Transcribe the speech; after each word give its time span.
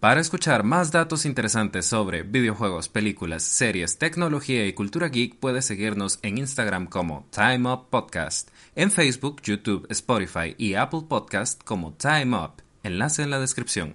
Para 0.00 0.22
escuchar 0.22 0.64
más 0.64 0.92
datos 0.92 1.26
interesantes 1.26 1.84
sobre 1.84 2.22
videojuegos, 2.22 2.88
películas, 2.88 3.42
series, 3.42 3.98
tecnología 3.98 4.66
y 4.66 4.72
cultura 4.72 5.08
geek, 5.08 5.36
puedes 5.38 5.66
seguirnos 5.66 6.18
en 6.22 6.38
Instagram 6.38 6.86
como 6.86 7.26
Time 7.30 7.70
Up 7.70 7.90
Podcast, 7.90 8.48
en 8.76 8.90
Facebook, 8.90 9.42
YouTube, 9.42 9.86
Spotify 9.90 10.54
y 10.56 10.72
Apple 10.72 11.02
Podcast 11.06 11.62
como 11.62 11.92
Time 11.92 12.34
Up. 12.34 12.62
Enlace 12.82 13.22
en 13.22 13.28
la 13.28 13.40
descripción. 13.40 13.94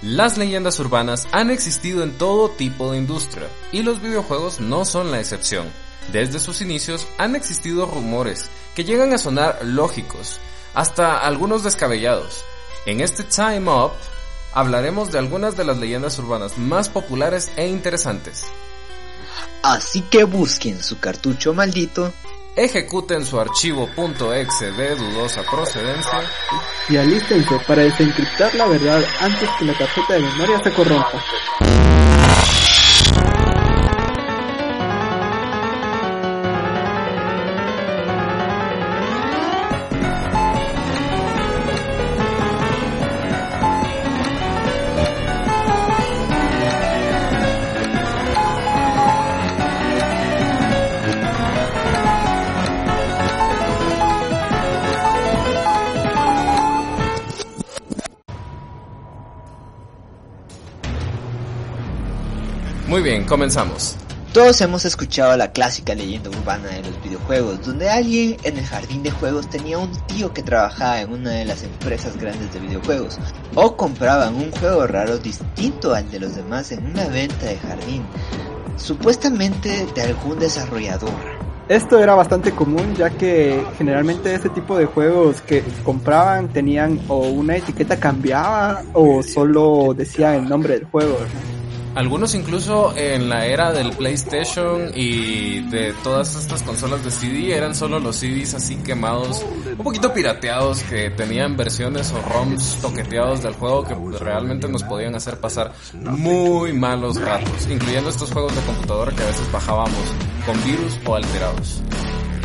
Las 0.00 0.38
leyendas 0.38 0.78
urbanas 0.78 1.26
han 1.32 1.50
existido 1.50 2.04
en 2.04 2.16
todo 2.18 2.50
tipo 2.50 2.92
de 2.92 2.98
industria, 2.98 3.48
y 3.72 3.82
los 3.82 4.00
videojuegos 4.00 4.60
no 4.60 4.84
son 4.84 5.10
la 5.10 5.18
excepción. 5.18 5.66
Desde 6.12 6.40
sus 6.40 6.62
inicios 6.62 7.06
han 7.18 7.36
existido 7.36 7.86
rumores 7.86 8.48
que 8.74 8.84
llegan 8.84 9.12
a 9.12 9.18
sonar 9.18 9.58
lógicos, 9.62 10.40
hasta 10.74 11.18
algunos 11.18 11.64
descabellados. 11.64 12.44
En 12.86 13.00
este 13.00 13.24
Time 13.24 13.70
Up 13.70 13.92
hablaremos 14.54 15.12
de 15.12 15.18
algunas 15.18 15.56
de 15.56 15.64
las 15.64 15.76
leyendas 15.76 16.18
urbanas 16.18 16.56
más 16.56 16.88
populares 16.88 17.50
e 17.56 17.66
interesantes. 17.66 18.46
Así 19.62 20.02
que 20.02 20.24
busquen 20.24 20.82
su 20.82 20.98
cartucho 20.98 21.52
maldito, 21.52 22.12
ejecuten 22.56 23.26
su 23.26 23.38
archivo 23.38 23.88
.exe 24.34 24.72
de 24.72 24.96
dudosa 24.96 25.42
procedencia 25.42 26.22
y 26.88 26.96
alístense 26.96 27.58
para 27.66 27.82
desencriptar 27.82 28.54
la 28.54 28.66
verdad 28.66 29.04
antes 29.20 29.48
que 29.58 29.64
la 29.66 29.76
tarjeta 29.76 30.14
de 30.14 30.20
memoria 30.20 30.62
se 30.62 30.72
corrompa. 30.72 31.24
Muy 62.98 63.10
bien, 63.10 63.22
comenzamos. 63.26 63.94
Todos 64.32 64.60
hemos 64.60 64.84
escuchado 64.84 65.36
la 65.36 65.52
clásica 65.52 65.94
leyenda 65.94 66.30
urbana 66.30 66.68
de 66.68 66.82
los 66.82 67.00
videojuegos, 67.00 67.64
donde 67.64 67.88
alguien 67.88 68.36
en 68.42 68.58
el 68.58 68.64
jardín 68.66 69.04
de 69.04 69.12
juegos 69.12 69.48
tenía 69.48 69.78
un 69.78 69.92
tío 70.08 70.34
que 70.34 70.42
trabajaba 70.42 71.02
en 71.02 71.12
una 71.12 71.30
de 71.30 71.44
las 71.44 71.62
empresas 71.62 72.16
grandes 72.16 72.52
de 72.52 72.58
videojuegos, 72.58 73.16
o 73.54 73.76
compraban 73.76 74.34
un 74.34 74.50
juego 74.50 74.84
raro 74.88 75.16
distinto 75.16 75.94
al 75.94 76.10
de 76.10 76.18
los 76.18 76.34
demás 76.34 76.72
en 76.72 76.86
una 76.86 77.06
venta 77.06 77.46
de 77.46 77.56
jardín, 77.58 78.02
supuestamente 78.76 79.86
de 79.94 80.02
algún 80.02 80.40
desarrollador. 80.40 81.38
Esto 81.68 82.00
era 82.00 82.16
bastante 82.16 82.50
común 82.50 82.96
ya 82.96 83.10
que 83.10 83.64
generalmente 83.76 84.34
ese 84.34 84.48
tipo 84.48 84.76
de 84.76 84.86
juegos 84.86 85.40
que 85.42 85.62
compraban 85.84 86.48
tenían 86.48 86.98
o 87.06 87.28
una 87.28 87.58
etiqueta 87.58 88.00
cambiada 88.00 88.82
o 88.92 89.22
solo 89.22 89.94
decía 89.94 90.34
el 90.34 90.48
nombre 90.48 90.74
del 90.74 90.86
juego. 90.86 91.16
Algunos 91.98 92.36
incluso 92.36 92.96
en 92.96 93.28
la 93.28 93.46
era 93.46 93.72
del 93.72 93.90
PlayStation 93.90 94.92
y 94.94 95.62
de 95.62 95.92
todas 96.04 96.36
estas 96.36 96.62
consolas 96.62 97.04
de 97.04 97.10
CD 97.10 97.56
eran 97.56 97.74
solo 97.74 97.98
los 97.98 98.14
CDs 98.14 98.54
así 98.54 98.76
quemados, 98.76 99.44
un 99.76 99.82
poquito 99.82 100.14
pirateados 100.14 100.84
que 100.84 101.10
tenían 101.10 101.56
versiones 101.56 102.12
o 102.12 102.22
ROMs 102.22 102.76
toqueteados 102.80 103.42
del 103.42 103.54
juego 103.54 103.82
que 103.82 103.96
realmente 104.16 104.68
nos 104.68 104.84
podían 104.84 105.16
hacer 105.16 105.40
pasar 105.40 105.72
muy 105.92 106.72
malos 106.72 107.20
ratos, 107.20 107.66
incluyendo 107.68 108.10
estos 108.10 108.30
juegos 108.30 108.54
de 108.54 108.62
computadora 108.62 109.10
que 109.10 109.22
a 109.24 109.26
veces 109.26 109.50
bajábamos 109.50 110.14
con 110.46 110.64
virus 110.64 110.96
o 111.04 111.16
alterados. 111.16 111.82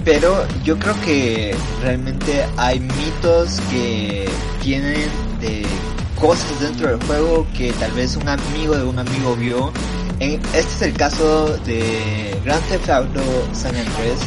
Pero 0.04 0.48
yo 0.64 0.80
creo 0.80 1.00
que 1.06 1.56
realmente 1.84 2.44
hay 2.58 2.80
mitos 2.80 3.62
que 3.70 4.28
vienen 4.64 5.12
de 5.40 5.64
cosas 6.24 6.58
dentro 6.62 6.88
del 6.88 7.04
juego 7.06 7.46
que 7.54 7.74
tal 7.74 7.92
vez 7.92 8.16
un 8.16 8.30
amigo 8.30 8.78
de 8.78 8.84
un 8.86 8.98
amigo 8.98 9.36
vio. 9.36 9.74
este 10.20 10.58
es 10.58 10.82
el 10.82 10.94
caso 10.94 11.58
de 11.66 12.40
Grand 12.46 12.64
Theft 12.70 12.90
Auto 12.90 13.22
San 13.52 13.76
Andreas 13.76 14.20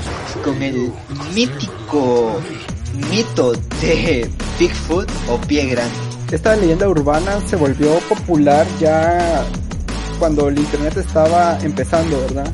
con 0.45 0.62
el 0.62 0.93
mítico 1.34 2.39
mito 3.11 3.55
de 3.81 4.31
Bigfoot 4.59 5.11
o 5.31 5.39
pie 5.49 5.69
grande. 5.69 5.97
Esta 6.31 6.55
leyenda 6.57 6.87
urbana 6.87 7.41
se 7.47 7.57
volvió 7.57 7.99
popular 8.11 8.67
ya 8.78 9.43
cuando 10.19 10.49
el 10.49 10.59
internet 10.59 10.99
estaba 10.99 11.59
empezando, 11.63 12.21
¿verdad? 12.21 12.53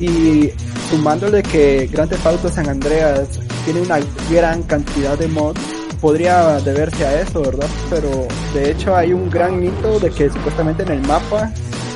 Y 0.00 0.50
sumándole 0.88 1.42
que 1.42 1.90
Grand 1.92 2.08
Theft 2.08 2.26
Auto 2.26 2.48
San 2.48 2.70
Andreas 2.70 3.28
tiene 3.66 3.82
una 3.82 3.98
gran 4.30 4.62
cantidad 4.62 5.18
de 5.18 5.28
mods 5.28 5.81
podría 6.02 6.58
deberse 6.60 7.06
a 7.06 7.22
eso, 7.22 7.40
¿verdad? 7.40 7.68
Pero 7.88 8.26
de 8.52 8.72
hecho 8.72 8.94
hay 8.94 9.12
un 9.12 9.30
gran 9.30 9.58
mito 9.60 10.00
de 10.00 10.10
que 10.10 10.28
supuestamente 10.28 10.82
en 10.82 10.90
el 10.90 11.00
mapa, 11.02 11.52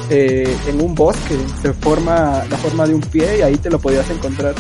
eh, 0.09 0.57
en 0.69 0.81
un 0.81 0.95
bosque, 0.95 1.37
se 1.61 1.73
forma 1.75 2.45
la 2.49 2.57
forma 2.57 2.87
de 2.87 2.95
un 2.95 3.01
pie 3.01 3.41
y 3.41 3.43
ahí 3.43 3.57
te 3.57 3.69
lo 3.69 3.81
podías 3.81 4.09
encontrar. 4.09 4.55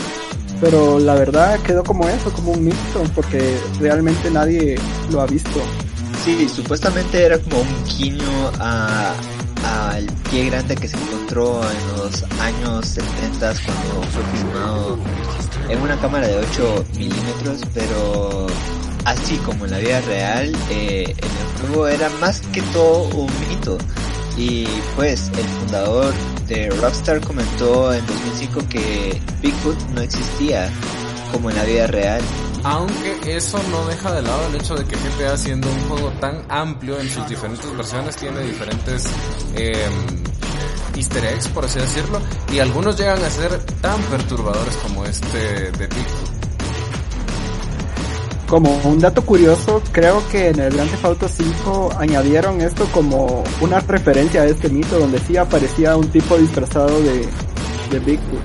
Pero 0.61 0.99
la 0.99 1.15
verdad 1.15 1.61
quedó 1.61 1.85
como 1.85 2.09
eso, 2.09 2.33
como 2.33 2.53
un 2.53 2.65
mito, 2.65 3.03
porque 3.15 3.57
realmente 3.79 4.31
nadie 4.31 4.77
lo 5.11 5.21
ha 5.21 5.27
visto. 5.27 5.61
Sí, 6.25 6.49
supuestamente 6.49 7.25
era 7.25 7.39
como 7.39 7.61
un 7.61 7.85
guiño 7.85 8.51
a 8.59 9.15
al 9.67 10.07
pie 10.31 10.47
grande 10.47 10.77
que 10.77 10.89
se 10.89 10.97
encontró 10.97 11.61
en 11.63 11.99
los 11.99 12.23
años 12.41 12.87
70 12.87 13.55
cuando 13.65 14.09
fue 14.11 14.23
filmado 14.39 14.99
en 15.69 15.81
una 15.81 15.97
cámara 15.99 16.29
de 16.29 16.37
8 16.37 16.85
milímetros, 16.97 17.61
pero 17.75 18.47
así 19.07 19.37
como 19.39 19.65
en 19.65 19.71
la 19.71 19.79
vida 19.79 20.01
real, 20.03 20.53
eh, 20.69 21.15
el 21.17 21.69
juego 21.69 21.89
era 21.89 22.11
más 22.21 22.41
que 22.53 22.61
todo 22.63 23.05
un 23.15 23.31
mito. 23.49 23.79
Y 24.37 24.67
pues 24.97 25.31
el 25.39 25.45
fundador 25.45 26.13
de 26.47 26.69
Rockstar 26.71 27.21
comentó 27.23 27.95
en 27.95 28.05
2005 28.07 28.61
que 28.69 29.19
Bigfoot 29.41 29.79
no 29.95 30.03
existía 30.03 30.69
como 31.33 31.49
en 31.51 31.57
la 31.57 31.65
vida 31.65 31.87
real. 31.87 32.21
Aunque 32.65 33.37
eso 33.37 33.59
no 33.71 33.87
deja 33.87 34.13
de 34.13 34.23
lado 34.23 34.49
el 34.49 34.57
hecho 34.57 34.75
de 34.75 34.85
que 34.85 34.97
GTA 34.97 35.37
siendo 35.37 35.69
un 35.71 35.81
juego 35.89 36.11
tan 36.21 36.45
amplio 36.49 36.99
en 37.01 37.09
sus 37.09 37.27
diferentes 37.29 37.75
versiones 37.77 38.17
tiene 38.17 38.41
diferentes 38.41 39.07
eh, 39.55 39.89
easter 40.97 41.25
eggs, 41.25 41.49
por 41.49 41.65
así 41.65 41.79
decirlo, 41.79 42.21
y 42.53 42.59
algunos 42.59 42.99
llegan 42.99 43.23
a 43.23 43.31
ser 43.31 43.59
tan 43.81 44.03
perturbadores 44.03 44.75
como 44.77 45.05
este 45.05 45.71
de 45.73 45.87
Bigfoot. 45.87 46.26
Como 48.49 48.71
un 48.85 49.01
dato 49.01 49.23
curioso, 49.23 49.83
creo 49.91 50.23
que 50.29 50.51
en 50.51 50.61
el 50.61 50.73
Grand 50.73 50.89
Theft 50.89 51.05
Auto 51.05 51.29
5 51.29 51.95
añadieron 51.99 52.61
esto 52.61 52.87
como 52.93 53.43
una 53.61 53.81
referencia 53.81 54.43
a 54.43 54.45
este 54.47 54.69
mito 54.69 55.01
donde 55.01 55.19
sí 55.19 55.37
aparecía 55.37 55.97
un 55.97 56.09
tipo 56.09 56.37
disfrazado 56.37 57.03
de, 57.03 57.29
de 57.91 57.99
Bigfoot. 57.99 58.41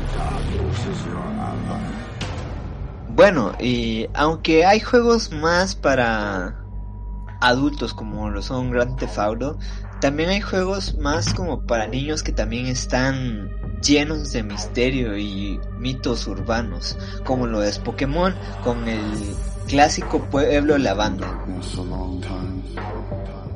Bueno, 3.16 3.52
y 3.60 4.08
aunque 4.16 4.66
hay 4.66 4.80
juegos 4.80 5.32
más 5.32 5.76
para 5.76 6.56
adultos 7.40 7.94
como 7.94 8.30
lo 8.32 8.42
son 8.42 8.72
Grand 8.72 8.98
Theft 8.98 9.20
Auto, 9.20 9.60
también 10.00 10.30
hay 10.30 10.42
juegos 10.42 10.98
más 10.98 11.32
como 11.36 11.68
para 11.68 11.86
niños 11.86 12.24
que 12.24 12.32
también 12.32 12.66
están 12.66 13.52
llenos 13.82 14.32
de 14.32 14.42
misterio 14.42 15.16
y 15.18 15.60
mitos 15.78 16.26
urbanos, 16.26 16.98
como 17.24 17.46
lo 17.46 17.62
es 17.62 17.78
Pokémon 17.78 18.34
con 18.64 18.88
el 18.88 19.36
clásico 19.68 20.20
pueblo 20.20 20.78
lavanda. 20.78 21.46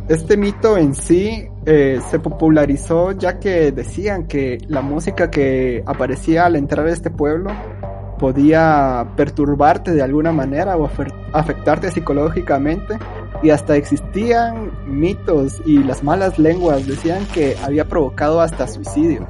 Este 0.08 0.38
mito 0.38 0.78
en 0.78 0.94
sí 0.94 1.48
eh, 1.66 2.00
se 2.12 2.20
popularizó 2.20 3.12
ya 3.14 3.40
que 3.40 3.72
decían 3.72 4.28
que 4.28 4.60
la 4.68 4.82
música 4.82 5.32
que 5.32 5.84
aparecía 5.86 6.46
al 6.46 6.56
entrar 6.56 6.86
a 6.86 6.92
este 6.92 7.10
pueblo 7.10 7.52
podía 8.20 9.14
perturbarte 9.18 9.92
de 9.92 10.04
alguna 10.04 10.32
manera 10.32 10.78
o 10.78 10.90
afectarte 11.34 11.90
psicológicamente 11.92 13.00
y 13.42 13.50
hasta 13.50 13.76
existían 13.76 14.72
mitos 14.86 15.62
y 15.66 15.80
las 15.84 16.04
malas 16.04 16.40
lenguas 16.40 16.88
decían 16.88 17.26
que 17.34 17.58
había 17.64 17.88
provocado 17.88 18.42
hasta 18.42 18.68
suicidios. 18.68 19.26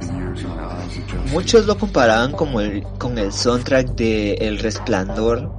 Muchos 1.32 1.66
lo 1.66 1.76
comparaban 1.76 2.32
como 2.32 2.60
el, 2.60 2.84
con 2.98 3.18
el 3.18 3.32
soundtrack 3.32 3.88
de 3.94 4.34
El 4.34 4.58
Resplandor 4.58 5.50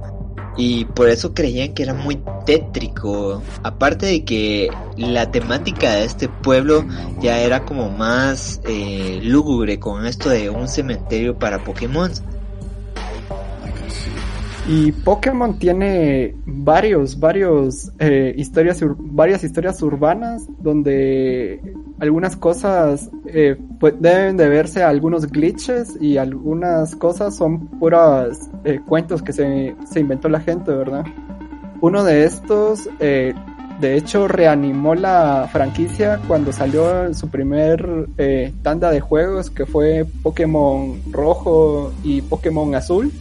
y 0.58 0.84
por 0.86 1.08
eso 1.08 1.32
creían 1.32 1.72
que 1.72 1.84
era 1.84 1.94
muy 1.94 2.20
tétrico. 2.44 3.42
Aparte 3.62 4.06
de 4.06 4.24
que 4.24 4.68
la 4.96 5.30
temática 5.30 5.94
de 5.94 6.04
este 6.04 6.28
pueblo 6.28 6.84
ya 7.20 7.38
era 7.38 7.64
como 7.64 7.90
más 7.90 8.60
eh, 8.64 9.20
lúgubre 9.22 9.78
con 9.78 10.04
esto 10.04 10.28
de 10.28 10.50
un 10.50 10.66
cementerio 10.68 11.38
para 11.38 11.62
Pokémon. 11.62 12.10
Y 14.68 14.92
Pokémon 14.92 15.58
tiene 15.58 16.36
varios, 16.44 17.18
varios 17.18 17.90
eh, 17.98 18.34
historias, 18.36 18.84
varias 18.98 19.42
historias 19.42 19.80
urbanas 19.80 20.46
donde 20.58 21.62
algunas 22.00 22.36
cosas 22.36 23.08
eh, 23.28 23.56
pues 23.80 23.94
deben 23.98 24.36
de 24.36 24.46
verse 24.46 24.82
algunos 24.82 25.26
glitches 25.26 25.96
y 26.02 26.18
algunas 26.18 26.94
cosas 26.96 27.34
son 27.34 27.66
puras 27.78 28.50
eh, 28.64 28.78
cuentos 28.86 29.22
que 29.22 29.32
se, 29.32 29.74
se, 29.90 30.00
inventó 30.00 30.28
la 30.28 30.40
gente, 30.40 30.70
¿verdad? 30.70 31.06
Uno 31.80 32.04
de 32.04 32.24
estos, 32.24 32.90
de 32.98 33.96
hecho, 33.96 34.28
reanimó 34.28 34.94
la 34.96 35.48
franquicia 35.50 36.20
cuando 36.26 36.52
salió 36.52 37.14
su 37.14 37.30
primer 37.30 38.08
tanda 38.62 38.90
de 38.90 39.00
juegos 39.00 39.48
que 39.48 39.64
fue 39.64 40.04
Pokémon 40.24 41.00
Rojo 41.12 41.92
y 42.02 42.20
Pokémon 42.20 42.74
Azul 42.74 43.12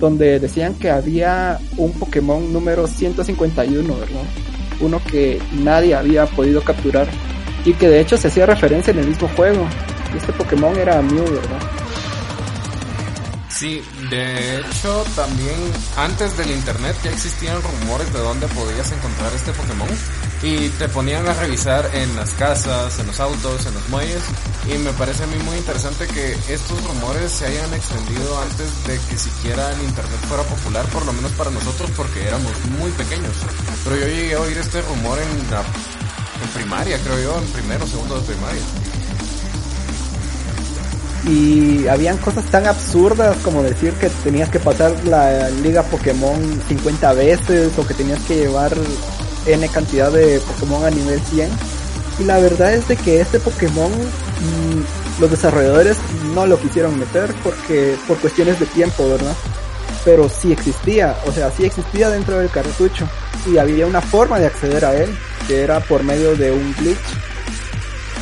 donde 0.00 0.40
decían 0.40 0.74
que 0.74 0.90
había 0.90 1.58
un 1.76 1.92
Pokémon 1.92 2.52
número 2.52 2.86
151, 2.86 3.96
¿verdad? 3.96 4.22
Uno 4.80 5.00
que 5.04 5.40
nadie 5.52 5.94
había 5.94 6.26
podido 6.26 6.62
capturar 6.62 7.06
y 7.64 7.74
que 7.74 7.88
de 7.88 8.00
hecho 8.00 8.16
se 8.16 8.28
hacía 8.28 8.46
referencia 8.46 8.90
en 8.92 9.00
el 9.00 9.08
mismo 9.08 9.28
juego. 9.36 9.68
Este 10.16 10.32
Pokémon 10.32 10.76
era 10.76 11.00
Mew, 11.02 11.24
¿verdad? 11.24 11.60
Sí, 13.48 13.82
de 14.08 14.56
hecho 14.56 15.04
también 15.14 15.54
antes 15.96 16.36
del 16.38 16.50
internet 16.50 16.96
ya 17.04 17.10
existían 17.10 17.60
rumores 17.60 18.10
de 18.10 18.18
dónde 18.18 18.46
podías 18.48 18.90
encontrar 18.90 19.30
este 19.34 19.52
Pokémon 19.52 19.88
y 20.42 20.68
te 20.70 20.88
ponían 20.88 21.26
a 21.26 21.34
revisar 21.34 21.90
en 21.94 22.16
las 22.16 22.30
casas, 22.32 22.98
en 22.98 23.06
los 23.06 23.20
autos, 23.20 23.66
en 23.66 23.74
los 23.74 23.88
muelles 23.90 24.22
y 24.72 24.78
me 24.78 24.92
parece 24.92 25.24
a 25.24 25.26
mí 25.26 25.36
muy 25.44 25.56
interesante 25.56 26.06
que 26.06 26.32
estos 26.48 26.82
rumores 26.84 27.30
se 27.30 27.46
hayan 27.46 27.72
extendido 27.74 28.40
antes 28.40 28.86
de 28.86 28.98
que 29.08 29.18
siquiera 29.18 29.70
el 29.72 29.82
internet 29.82 30.18
fuera 30.28 30.42
popular, 30.44 30.86
por 30.86 31.04
lo 31.04 31.12
menos 31.12 31.32
para 31.32 31.50
nosotros 31.50 31.90
porque 31.96 32.26
éramos 32.26 32.52
muy 32.78 32.90
pequeños. 32.92 33.32
Pero 33.84 33.96
yo 33.96 34.06
llegué 34.06 34.34
a 34.34 34.40
oír 34.40 34.56
este 34.56 34.80
rumor 34.82 35.18
en, 35.18 35.50
la, 35.50 35.62
primaria, 36.54 36.98
creo 37.04 37.20
yo, 37.20 37.38
en 37.38 37.46
primero, 37.52 37.86
segundo 37.86 38.18
de 38.18 38.26
primaria 38.26 38.62
y 41.28 41.86
habían 41.86 42.16
cosas 42.16 42.46
tan 42.46 42.66
absurdas 42.66 43.36
como 43.44 43.62
decir 43.62 43.92
que 43.92 44.08
tenías 44.08 44.48
que 44.48 44.58
pasar 44.58 45.04
la 45.04 45.50
liga 45.50 45.82
Pokémon 45.82 46.62
50 46.66 47.12
veces 47.12 47.72
o 47.76 47.86
que 47.86 47.92
tenías 47.92 48.20
que 48.20 48.36
llevar 48.36 48.74
n 49.46 49.68
cantidad 49.68 50.10
de 50.10 50.40
Pokémon 50.40 50.84
a 50.84 50.90
nivel 50.90 51.20
100 51.20 51.50
y 52.18 52.24
la 52.24 52.38
verdad 52.38 52.74
es 52.74 52.86
de 52.88 52.96
que 52.96 53.20
este 53.20 53.40
Pokémon 53.40 53.90
mmm, 53.90 55.20
los 55.20 55.30
desarrolladores 55.30 55.96
no 56.34 56.46
lo 56.46 56.58
quisieron 56.60 56.98
meter 56.98 57.32
porque 57.42 57.96
por 58.06 58.18
cuestiones 58.18 58.58
de 58.58 58.66
tiempo, 58.66 59.08
¿verdad? 59.08 59.34
Pero 60.04 60.28
sí 60.28 60.52
existía, 60.52 61.16
o 61.26 61.32
sea, 61.32 61.50
sí 61.50 61.64
existía 61.64 62.08
dentro 62.08 62.38
del 62.38 62.50
cartucho 62.50 63.08
y 63.46 63.58
había 63.58 63.86
una 63.86 64.00
forma 64.00 64.38
de 64.38 64.46
acceder 64.46 64.84
a 64.84 64.94
él 64.94 65.10
que 65.46 65.62
era 65.62 65.80
por 65.80 66.02
medio 66.02 66.36
de 66.36 66.52
un 66.52 66.74
glitch 66.78 66.98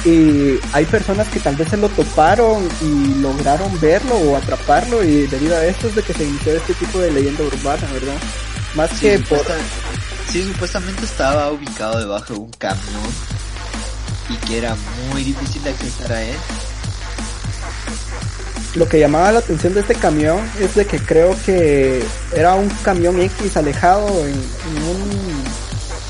y 0.04 0.58
hay 0.72 0.84
personas 0.86 1.28
que 1.28 1.40
tal 1.40 1.56
vez 1.56 1.68
se 1.68 1.76
lo 1.76 1.88
toparon 1.88 2.68
y 2.80 3.14
lograron 3.20 3.78
verlo 3.80 4.14
o 4.14 4.36
atraparlo 4.36 5.02
y 5.02 5.26
debido 5.26 5.56
a 5.56 5.66
esto 5.66 5.88
es 5.88 5.96
de 5.96 6.02
que 6.02 6.14
se 6.14 6.24
inició 6.24 6.52
este 6.54 6.74
tipo 6.74 7.00
de 7.00 7.10
leyenda 7.10 7.42
urbana, 7.42 7.86
¿verdad? 7.92 8.16
Más 8.74 8.90
sí, 8.90 9.00
que 9.00 9.18
por... 9.18 9.44
Sí, 10.30 10.42
supuestamente 10.42 11.04
estaba 11.04 11.50
ubicado 11.50 11.98
debajo 11.98 12.34
de 12.34 12.40
un 12.40 12.50
camión 12.52 13.02
y 14.28 14.36
que 14.46 14.58
era 14.58 14.76
muy 15.10 15.24
difícil 15.24 15.62
de 15.62 15.70
acceder 15.70 16.12
a 16.12 16.22
él. 16.22 16.36
Lo 18.74 18.88
que 18.88 19.00
llamaba 19.00 19.32
la 19.32 19.38
atención 19.38 19.74
de 19.74 19.80
este 19.80 19.94
camión 19.94 20.38
es 20.60 20.74
de 20.74 20.86
que 20.86 21.00
creo 21.00 21.34
que 21.46 22.04
era 22.34 22.54
un 22.54 22.68
camión 22.82 23.18
X 23.20 23.56
alejado 23.56 24.06
en, 24.26 24.34
en, 24.34 24.82
un, 24.82 25.42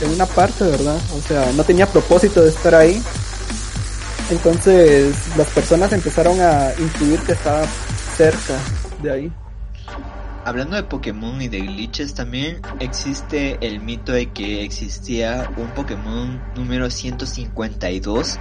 en 0.00 0.11
una 0.11 0.26
parte, 0.26 0.64
¿verdad? 0.64 0.99
O 1.17 1.26
sea, 1.26 1.53
no 1.53 1.62
tenía 1.62 1.87
propósito 1.87 2.43
de 2.43 2.50
estar 2.50 2.75
ahí 2.75 3.03
entonces 4.31 5.14
las 5.37 5.49
personas 5.49 5.93
empezaron 5.93 6.41
a 6.41 6.73
intuir 6.79 7.19
que 7.21 7.32
estaba 7.32 7.62
cerca 8.17 8.55
de 9.03 9.11
ahí. 9.11 9.32
Hablando 10.49 10.77
de 10.77 10.83
Pokémon 10.83 11.43
y 11.43 11.49
de 11.49 11.61
glitches, 11.61 12.15
también 12.15 12.62
existe 12.81 13.59
el 13.61 13.81
mito 13.81 14.12
de 14.12 14.33
que 14.33 14.65
existía 14.65 15.47
un 15.59 15.67
Pokémon 15.75 16.41
número 16.56 16.89
152. 16.89 18.39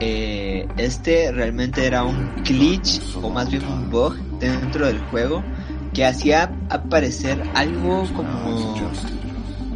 Eh, 0.00 0.66
este 0.76 1.30
realmente 1.30 1.86
era 1.86 2.02
un 2.02 2.34
glitch, 2.42 3.00
o 3.22 3.30
más 3.30 3.48
bien 3.48 3.64
un 3.64 3.88
bug 3.88 4.16
dentro 4.40 4.88
del 4.88 4.98
juego, 5.02 5.44
que 5.94 6.04
hacía 6.04 6.50
aparecer 6.68 7.40
algo 7.54 8.08
como 8.12 8.74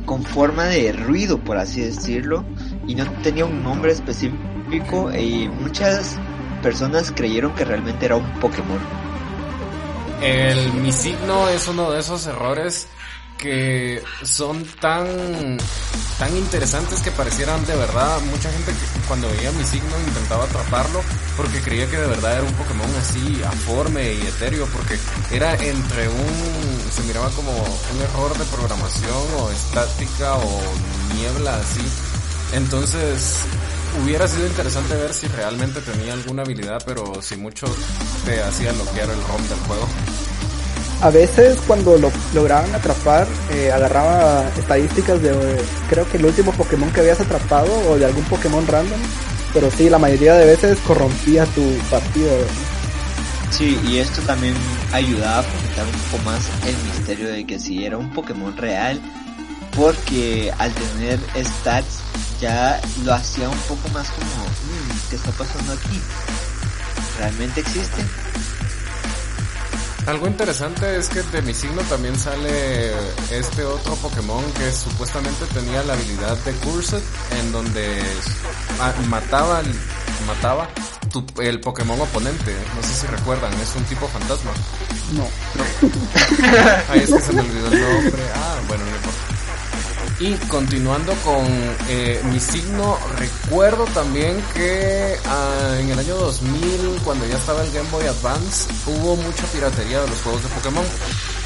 con 0.07 0.25
forma 0.25 0.65
de 0.65 0.91
ruido, 0.91 1.39
por 1.39 1.59
así 1.59 1.83
decirlo, 1.83 2.45
y 2.89 2.97
no 2.97 3.09
tenía 3.23 3.45
un 3.45 3.63
nombre 3.63 3.93
específico 3.93 5.15
y 5.17 5.49
muchas 5.49 6.19
personas 6.65 7.13
creyeron 7.13 7.55
que 7.55 7.65
realmente 7.65 8.07
era 8.07 8.17
un 8.17 8.29
Pokémon. 8.41 9.04
El 10.21 10.73
mi 10.75 10.93
signo 10.93 11.49
es 11.49 11.69
uno 11.69 11.91
de 11.91 12.01
esos 12.01 12.27
errores 12.27 12.89
que 13.39 14.03
son 14.23 14.65
tan 14.81 15.07
tan 16.19 16.37
interesantes 16.37 17.01
que 17.01 17.11
parecieran 17.11 17.65
de 17.67 17.75
verdad. 17.77 18.21
Mucha 18.31 18.51
gente 18.51 18.73
cuando 19.09 19.29
veía 19.29 19.51
mi 19.53 19.65
signo 19.65 19.91
intentaba 20.07 20.45
atraparlo 20.45 21.03
porque 21.37 21.61
creía 21.61 21.91
que 21.91 21.97
de 21.97 22.07
verdad 22.07 22.39
era 22.39 22.43
un 22.45 22.55
Pokémon 22.55 22.89
así 22.97 23.43
aforme 23.45 24.15
y 24.15 24.21
etéreo 24.23 24.67
porque 24.67 24.99
era 25.31 25.55
entre 25.55 26.09
un 26.09 26.91
se 26.95 27.03
miraba 27.03 27.29
como 27.31 27.51
un 27.51 28.03
error 28.03 28.37
de 28.39 28.45
programación 28.45 29.27
o 29.41 29.51
estática 29.51 30.37
o 30.37 30.61
niebla 31.15 31.57
así. 31.57 31.85
Entonces 32.53 33.39
hubiera 34.03 34.27
sido 34.27 34.47
interesante 34.47 34.95
ver 34.97 35.13
si 35.13 35.27
realmente 35.29 35.81
tenía 35.81 36.13
alguna 36.13 36.43
habilidad, 36.43 36.83
pero 36.85 37.21
si 37.23 37.37
mucho 37.37 37.67
te 38.25 38.43
hacía 38.43 38.73
bloquear 38.73 39.11
el 39.11 39.23
ROM 39.23 39.43
del 39.49 39.59
juego. 39.61 39.89
A 41.01 41.11
veces 41.11 41.59
cuando 41.67 41.99
lo 41.99 42.11
lograban 42.35 42.75
atrapar, 42.75 43.27
eh, 43.51 43.71
agarraba 43.71 44.49
estadísticas 44.57 45.21
de 45.21 45.33
creo 45.91 46.09
que 46.09 46.17
el 46.17 46.25
último 46.25 46.53
Pokémon 46.53 46.91
que 46.93 47.01
habías 47.01 47.21
atrapado 47.21 47.71
o 47.91 47.99
de 47.99 48.07
algún 48.07 48.25
Pokémon 48.25 48.67
random, 48.67 49.01
pero 49.53 49.71
sí, 49.71 49.91
la 49.91 49.99
mayoría 49.99 50.35
de 50.35 50.47
veces 50.47 50.79
corrompía 50.87 51.45
tu 51.47 51.63
partido. 51.91 52.31
Sí, 53.51 53.79
y 53.87 53.99
esto 53.99 54.23
también 54.23 54.55
ayudaba 54.93 55.41
a 55.41 55.43
fomentar 55.43 55.87
un 55.87 55.93
poco 56.11 56.25
más 56.25 56.49
el 56.67 56.77
misterio 56.89 57.29
de 57.29 57.47
que 57.47 57.59
si 57.59 57.85
era 57.85 57.99
un 57.99 58.11
Pokémon 58.11 58.57
real, 58.57 59.01
porque 59.77 60.53
al 60.59 60.73
tener 60.73 61.19
stats 61.45 62.01
ya 62.41 62.81
lo 63.05 63.15
hacía 63.15 63.49
un 63.49 63.59
poco 63.61 63.89
más 63.91 64.09
como, 64.11 64.45
mmm, 64.45 65.11
¿qué 65.11 65.17
está 65.17 65.31
pasando 65.33 65.73
aquí? 65.73 66.01
¿Realmente 67.19 67.61
existe? 67.61 68.05
Algo 70.07 70.27
interesante 70.27 70.99
es 70.99 71.09
que 71.09 71.23
de 71.23 71.41
mi 71.41 71.55
signo 71.55 71.81
también 71.83 72.19
sale 72.19 72.93
este 73.31 73.65
otro 73.65 73.95
Pokémon 73.97 74.45
que 74.53 74.71
supuestamente 74.71 75.47
tenía 75.55 75.83
la 75.83 75.95
habilidad 75.95 76.37
de 76.45 76.53
Cursed, 76.57 77.01
en 77.41 77.53
donde 77.53 78.03
mataba, 79.09 79.63
mataba 80.27 80.69
tu, 81.11 81.25
el 81.41 81.59
Pokémon 81.61 81.99
oponente. 81.99 82.55
No 82.77 82.83
sé 82.83 82.95
si 82.95 83.07
recuerdan, 83.07 83.51
es 83.55 83.75
un 83.77 83.85
tipo 83.85 84.07
fantasma. 84.09 84.51
No. 85.13 85.23
no. 85.23 85.89
Ay, 86.91 87.01
es 87.01 87.11
que 87.11 87.21
se 87.21 87.33
me 87.33 87.41
olvidó 87.41 87.69
el 87.69 87.81
nombre. 87.81 88.23
Ah, 88.35 88.57
bueno, 88.69 88.85
no. 88.85 89.04
Y 90.21 90.35
continuando 90.47 91.13
con 91.25 91.45
eh, 91.89 92.21
mi 92.31 92.39
signo, 92.39 92.97
recuerdo 93.19 93.85
también 93.87 94.41
que 94.55 95.17
ah, 95.27 95.77
en 95.81 95.91
el 95.91 95.99
año 95.99 96.15
2000, 96.15 97.01
cuando 97.05 97.27
ya 97.27 97.37
estaba 97.37 97.65
el 97.65 97.73
Game 97.73 97.91
Boy 97.91 98.07
Advance, 98.07 98.73
hubo 98.87 99.17
mucha 99.17 99.45
piratería 99.49 100.03
de 100.03 100.09
los 100.09 100.23
juegos 100.23 100.43
de 100.45 100.49
Pokémon. 100.51 100.85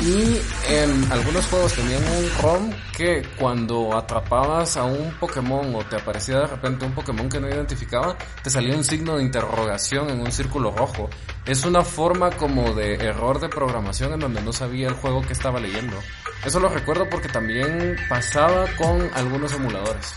Y 0.00 0.40
en 0.70 1.10
algunos 1.10 1.46
juegos 1.46 1.72
tenían 1.72 2.02
un 2.04 2.30
ROM 2.42 2.70
que 2.94 3.22
cuando 3.38 3.96
atrapabas 3.96 4.76
a 4.76 4.84
un 4.84 5.12
Pokémon 5.18 5.74
o 5.74 5.84
te 5.86 5.96
aparecía 5.96 6.40
de 6.40 6.46
repente 6.46 6.84
un 6.84 6.92
Pokémon 6.92 7.28
que 7.28 7.40
no 7.40 7.48
identificaba, 7.48 8.16
te 8.42 8.50
salía 8.50 8.76
un 8.76 8.84
signo 8.84 9.16
de 9.16 9.24
interrogación 9.24 10.10
en 10.10 10.20
un 10.20 10.30
círculo 10.30 10.72
rojo. 10.72 11.08
Es 11.46 11.64
una 11.64 11.82
forma 11.82 12.30
como 12.32 12.74
de 12.74 12.96
error 12.96 13.40
de 13.40 13.48
programación 13.48 14.12
en 14.12 14.20
donde 14.20 14.42
no 14.42 14.52
sabía 14.52 14.88
el 14.88 14.94
juego 14.94 15.22
que 15.22 15.32
estaba 15.32 15.58
leyendo. 15.58 15.96
Eso 16.44 16.60
lo 16.60 16.68
recuerdo 16.68 17.08
porque 17.10 17.28
también 17.28 17.96
pasaba 18.08 18.57
con 18.76 19.08
algunos 19.14 19.52
emuladores. 19.52 20.14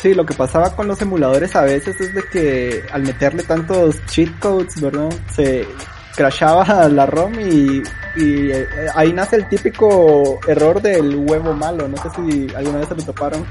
Sí, 0.00 0.14
lo 0.14 0.26
que 0.26 0.34
pasaba 0.34 0.76
con 0.76 0.86
los 0.86 1.00
emuladores 1.00 1.56
a 1.56 1.62
veces 1.62 2.00
es 2.00 2.14
de 2.14 2.22
que 2.30 2.84
al 2.92 3.02
meterle 3.02 3.42
tantos 3.42 4.04
cheat 4.06 4.38
codes, 4.38 4.80
¿verdad? 4.80 5.08
Se 5.34 5.66
crashaba 6.14 6.88
la 6.88 7.06
ROM 7.06 7.34
y, 7.40 7.82
y 8.16 8.50
eh, 8.50 8.66
ahí 8.94 9.12
nace 9.12 9.36
el 9.36 9.48
típico 9.48 10.38
error 10.46 10.82
del 10.82 11.16
huevo 11.16 11.54
malo. 11.54 11.88
No 11.88 11.96
sé 11.96 12.10
si 12.10 12.54
alguna 12.54 12.78
vez 12.78 12.88
se 12.88 12.94
lo 12.94 13.02
toparon. 13.02 13.46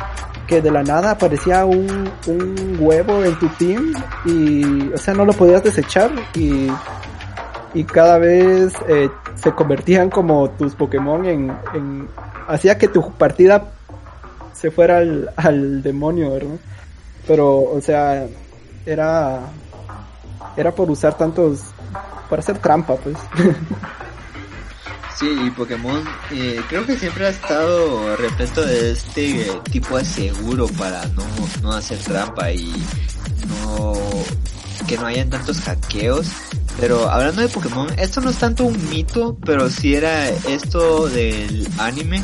Que 0.47 0.61
de 0.61 0.69
la 0.69 0.83
nada 0.83 1.11
aparecía 1.11 1.65
un, 1.65 2.11
un 2.27 2.77
huevo 2.79 3.23
en 3.23 3.39
tu 3.39 3.47
team 3.49 3.93
y, 4.25 4.91
o 4.93 4.97
sea, 4.97 5.15
no 5.15 5.25
lo 5.25 5.33
podías 5.33 5.63
desechar 5.63 6.11
y, 6.35 6.67
y 7.73 7.83
cada 7.83 8.19
vez 8.19 8.71
eh, 8.87 9.09
se 9.33 9.51
convertían 9.53 10.11
como 10.11 10.51
tus 10.51 10.75
Pokémon 10.75 11.25
en, 11.25 11.51
en 11.73 12.07
hacía 12.47 12.77
que 12.77 12.87
tu 12.87 13.11
partida 13.13 13.71
se 14.65 14.71
fuera 14.71 14.97
al, 14.97 15.29
al 15.35 15.83
demonio, 15.83 16.31
¿verdad? 16.31 16.57
Pero, 17.27 17.59
o 17.59 17.79
sea, 17.81 18.25
era 18.83 19.41
era 20.57 20.73
por 20.73 20.89
usar 20.89 21.15
tantos 21.15 21.59
para 22.31 22.41
hacer 22.41 22.57
trampa, 22.57 22.95
pues. 22.95 23.15
Sí, 25.19 25.27
y 25.45 25.51
Pokémon 25.51 26.03
eh, 26.31 26.59
creo 26.67 26.83
que 26.85 26.97
siempre 26.97 27.27
ha 27.27 27.29
estado 27.29 28.17
repleto 28.17 28.65
de 28.65 28.91
este 28.91 29.49
tipo 29.71 29.99
de 29.99 30.03
seguro 30.03 30.67
para 30.67 31.05
no, 31.09 31.23
no 31.61 31.71
hacer 31.71 31.99
trampa 31.99 32.51
y 32.51 32.73
no 33.47 33.93
que 34.87 34.97
no 34.97 35.05
hayan 35.05 35.29
tantos 35.29 35.61
hackeos. 35.61 36.27
Pero 36.79 37.07
hablando 37.07 37.43
de 37.43 37.49
Pokémon, 37.49 37.87
esto 37.99 38.19
no 38.19 38.31
es 38.31 38.37
tanto 38.37 38.65
un 38.65 38.89
mito, 38.89 39.37
pero 39.45 39.69
sí 39.69 39.93
era 39.95 40.27
esto 40.27 41.07
del 41.07 41.67
anime 41.77 42.23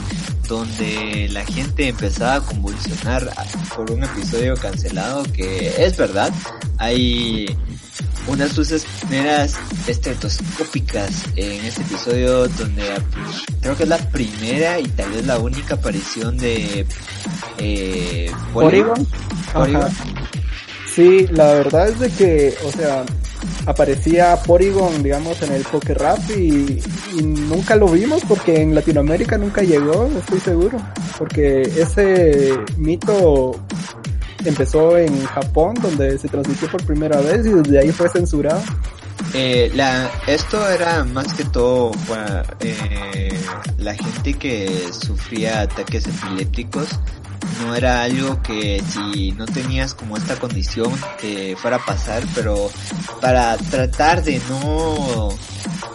donde 0.51 1.29
la 1.31 1.45
gente 1.45 1.87
empezaba 1.87 2.35
a 2.35 2.41
convulsionar 2.41 3.33
por 3.73 3.89
un 3.89 4.03
episodio 4.03 4.53
cancelado 4.57 5.23
que 5.31 5.73
es 5.81 5.95
verdad. 5.95 6.29
Hay 6.77 7.57
unas 8.27 8.57
luces 8.57 8.85
primeras 8.99 9.55
estetoscópicas 9.87 11.23
en 11.37 11.63
este 11.63 11.83
episodio 11.83 12.49
donde 12.49 12.83
creo 13.61 13.77
que 13.77 13.83
es 13.83 13.89
la 13.89 14.09
primera 14.09 14.77
y 14.77 14.87
tal 14.89 15.11
vez 15.11 15.25
la 15.25 15.39
única 15.39 15.75
aparición 15.75 16.37
de 16.37 16.85
eh, 17.57 18.29
Porygon. 18.51 19.07
Sí, 20.93 21.27
la 21.31 21.45
verdad 21.53 21.87
es 21.87 21.99
de 21.99 22.09
que, 22.09 22.57
o 22.65 22.71
sea, 22.73 23.05
aparecía 23.65 24.35
Porygon, 24.37 25.03
digamos, 25.03 25.41
en 25.41 25.53
el 25.53 25.63
Poké 25.63 25.93
Rap 25.93 26.19
y, 26.31 26.81
nunca 27.21 27.75
lo 27.75 27.87
vimos 27.87 28.23
porque 28.27 28.61
en 28.61 28.73
Latinoamérica 28.73 29.37
nunca 29.37 29.61
llegó, 29.61 30.09
estoy 30.17 30.39
seguro. 30.39 30.77
Porque 31.17 31.61
ese 31.61 32.57
mito 32.77 33.59
empezó 34.45 34.97
en 34.97 35.23
Japón, 35.25 35.75
donde 35.81 36.17
se 36.17 36.27
transmitió 36.27 36.69
por 36.69 36.83
primera 36.85 37.19
vez 37.21 37.45
y 37.45 37.49
desde 37.49 37.79
ahí 37.79 37.91
fue 37.91 38.09
censurado. 38.09 38.61
Eh, 39.33 39.71
la, 39.75 40.09
esto 40.27 40.67
era 40.67 41.03
más 41.05 41.33
que 41.33 41.45
todo 41.45 41.91
eh, 42.59 43.29
la 43.77 43.93
gente 43.93 44.33
que 44.33 44.89
sufría 44.91 45.61
ataques 45.61 46.07
epilépticos. 46.07 46.87
No 47.61 47.75
era 47.75 48.03
algo 48.03 48.41
que 48.41 48.81
si 48.87 49.31
no 49.33 49.45
tenías 49.45 49.93
como 49.93 50.17
esta 50.17 50.35
condición 50.37 50.91
te 51.19 51.55
fuera 51.55 51.77
a 51.77 51.85
pasar, 51.85 52.23
pero 52.33 52.69
para 53.19 53.57
tratar 53.57 54.23
de 54.23 54.41
no 54.49 55.29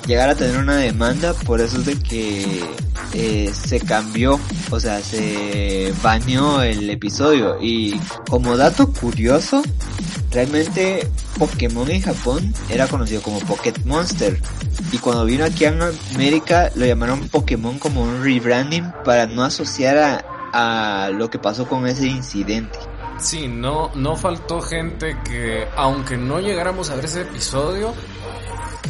llegar 0.06 0.30
a 0.30 0.34
tener 0.34 0.56
una 0.56 0.76
demanda, 0.76 1.34
por 1.34 1.60
eso 1.60 1.78
es 1.78 1.86
de 1.86 1.98
que 1.98 2.64
eh, 3.12 3.50
se 3.52 3.80
cambió, 3.80 4.38
o 4.70 4.80
sea, 4.80 5.00
se 5.02 5.92
baneó 6.02 6.62
el 6.62 6.88
episodio. 6.90 7.58
Y 7.60 7.98
como 8.28 8.56
dato 8.56 8.92
curioso, 8.92 9.62
realmente 10.30 11.08
Pokémon 11.38 11.90
en 11.90 12.02
Japón 12.02 12.54
era 12.68 12.86
conocido 12.86 13.22
como 13.22 13.40
Pocket 13.40 13.74
Monster. 13.84 14.40
Y 14.92 14.98
cuando 14.98 15.24
vino 15.24 15.44
aquí 15.44 15.64
a 15.64 15.74
América 16.14 16.70
lo 16.74 16.86
llamaron 16.86 17.28
Pokémon 17.28 17.78
como 17.78 18.02
un 18.02 18.22
rebranding 18.22 18.92
para 19.04 19.26
no 19.26 19.42
asociar 19.42 19.98
a, 19.98 20.35
a 20.56 21.10
lo 21.10 21.28
que 21.28 21.38
pasó 21.38 21.66
con 21.68 21.86
ese 21.86 22.06
incidente. 22.06 22.78
Sí, 23.18 23.46
no, 23.46 23.90
no 23.94 24.16
faltó 24.16 24.62
gente 24.62 25.18
que, 25.22 25.66
aunque 25.76 26.16
no 26.16 26.40
llegáramos 26.40 26.88
a 26.88 26.96
ver 26.96 27.04
ese 27.04 27.22
episodio, 27.22 27.92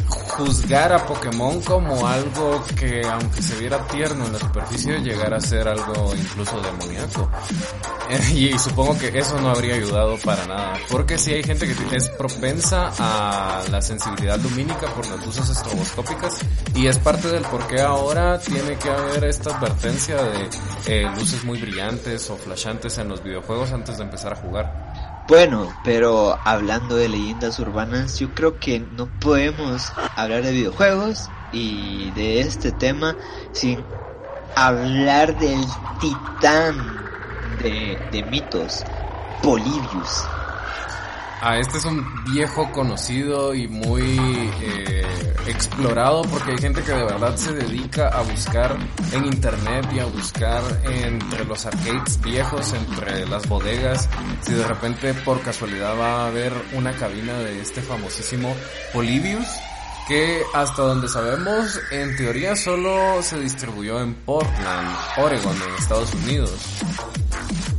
juzgar 0.07 0.93
a 0.93 1.05
Pokémon 1.05 1.61
como 1.61 2.07
algo 2.07 2.63
que, 2.75 3.01
aunque 3.05 3.41
se 3.41 3.55
viera 3.55 3.85
tierno 3.87 4.25
en 4.25 4.33
la 4.33 4.39
superficie, 4.39 4.99
llegara 4.99 5.37
a 5.37 5.41
ser 5.41 5.67
algo 5.67 6.13
incluso 6.15 6.61
demoníaco. 6.61 7.29
y 8.33 8.57
supongo 8.57 8.97
que 8.97 9.17
eso 9.17 9.39
no 9.41 9.49
habría 9.49 9.75
ayudado 9.75 10.17
para 10.23 10.45
nada. 10.45 10.73
Porque 10.89 11.17
si 11.17 11.33
hay 11.33 11.43
gente 11.43 11.67
que 11.67 11.95
es 11.95 12.09
propensa 12.09 12.91
a 12.99 13.63
la 13.69 13.81
sensibilidad 13.81 14.39
lumínica 14.39 14.87
por 14.93 15.07
las 15.07 15.25
luces 15.25 15.49
estroboscópicas 15.49 16.37
y 16.75 16.87
es 16.87 16.97
parte 16.99 17.27
del 17.29 17.43
por 17.43 17.65
qué 17.67 17.81
ahora 17.81 18.39
tiene 18.39 18.77
que 18.77 18.89
haber 18.89 19.25
esta 19.25 19.57
advertencia 19.57 20.15
de 20.15 20.49
eh, 20.87 21.09
luces 21.15 21.43
muy 21.43 21.59
brillantes 21.59 22.29
o 22.29 22.37
flashantes 22.37 22.97
en 22.97 23.09
los 23.09 23.23
videojuegos 23.23 23.71
antes 23.71 23.97
de 23.97 24.03
empezar 24.03 24.33
a 24.33 24.35
jugar. 24.35 24.86
Bueno, 25.27 25.73
pero 25.83 26.41
hablando 26.45 26.95
de 26.95 27.09
leyendas 27.09 27.59
urbanas, 27.59 28.17
yo 28.17 28.33
creo 28.33 28.59
que 28.59 28.79
no 28.79 29.11
podemos 29.11 29.91
hablar 30.15 30.43
de 30.43 30.53
videojuegos 30.53 31.33
y 31.51 32.11
de 32.11 32.39
este 32.39 32.71
tema 32.71 33.17
sin 33.51 33.85
hablar 34.55 35.37
del 35.37 35.67
titán 35.97 37.11
de, 37.41 38.23
mitos, 38.25 38.85
Polybius. 39.41 40.36
Ah, 41.39 41.59
este 41.59 41.77
es 41.77 41.85
un 41.85 42.03
viejo 42.25 42.71
conocido 42.71 43.53
y 43.53 43.67
muy 43.67 44.17
eh, 44.61 45.05
explorado 45.45 46.23
porque 46.23 46.51
hay 46.51 46.57
gente 46.57 46.81
que 46.81 46.91
de 46.91 47.03
verdad 47.03 47.35
se 47.35 47.53
dedica 47.53 48.07
a 48.07 48.23
buscar 48.23 48.75
en 49.11 49.25
internet 49.25 49.85
y 49.93 49.99
a 49.99 50.05
buscar 50.05 50.63
entre 50.83 51.45
los 51.45 51.63
arcades 51.67 52.19
viejos, 52.21 52.73
entre 52.73 53.27
las 53.27 53.47
bodegas, 53.47 54.09
si 54.41 54.53
de 54.53 54.67
repente 54.67 55.13
por 55.13 55.39
casualidad 55.41 55.95
va 55.97 56.23
a 56.23 56.27
haber 56.27 56.53
una 56.73 56.91
cabina 56.93 57.37
de 57.37 57.61
este 57.61 57.83
famosísimo 57.83 58.55
Polybius 58.91 59.47
que 60.07 60.41
hasta 60.55 60.81
donde 60.81 61.07
sabemos 61.07 61.79
en 61.91 62.15
teoría 62.15 62.55
solo 62.55 63.21
se 63.21 63.39
distribuyó 63.39 64.01
en 64.01 64.15
Portland, 64.15 64.97
Oregon, 65.17 65.55
en 65.55 65.75
Estados 65.75 66.13
Unidos 66.15 66.51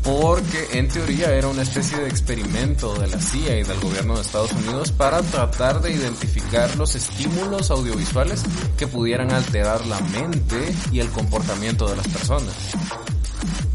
porque 0.09 0.79
en 0.79 0.89
teoría 0.89 1.35
era 1.35 1.49
una 1.49 1.61
especie 1.61 1.99
de 1.99 2.09
experimento 2.09 2.95
de 2.95 3.09
la 3.09 3.21
CIA 3.21 3.59
y 3.59 3.63
del 3.63 3.79
gobierno 3.79 4.15
de 4.15 4.23
Estados 4.23 4.53
Unidos 4.53 4.91
para 4.91 5.21
tratar 5.21 5.83
de 5.83 5.93
identificar 5.93 6.75
los 6.77 6.95
estímulos 6.95 7.71
audiovisuales 7.71 8.43
que 8.79 8.87
pudieran 8.87 9.33
alterar 9.33 9.85
la 9.87 10.01
mente 10.01 10.75
y 10.93 11.01
el 11.01 11.11
comportamiento 11.11 11.87
de 11.91 11.97
las 11.97 12.09
personas. 12.09 12.55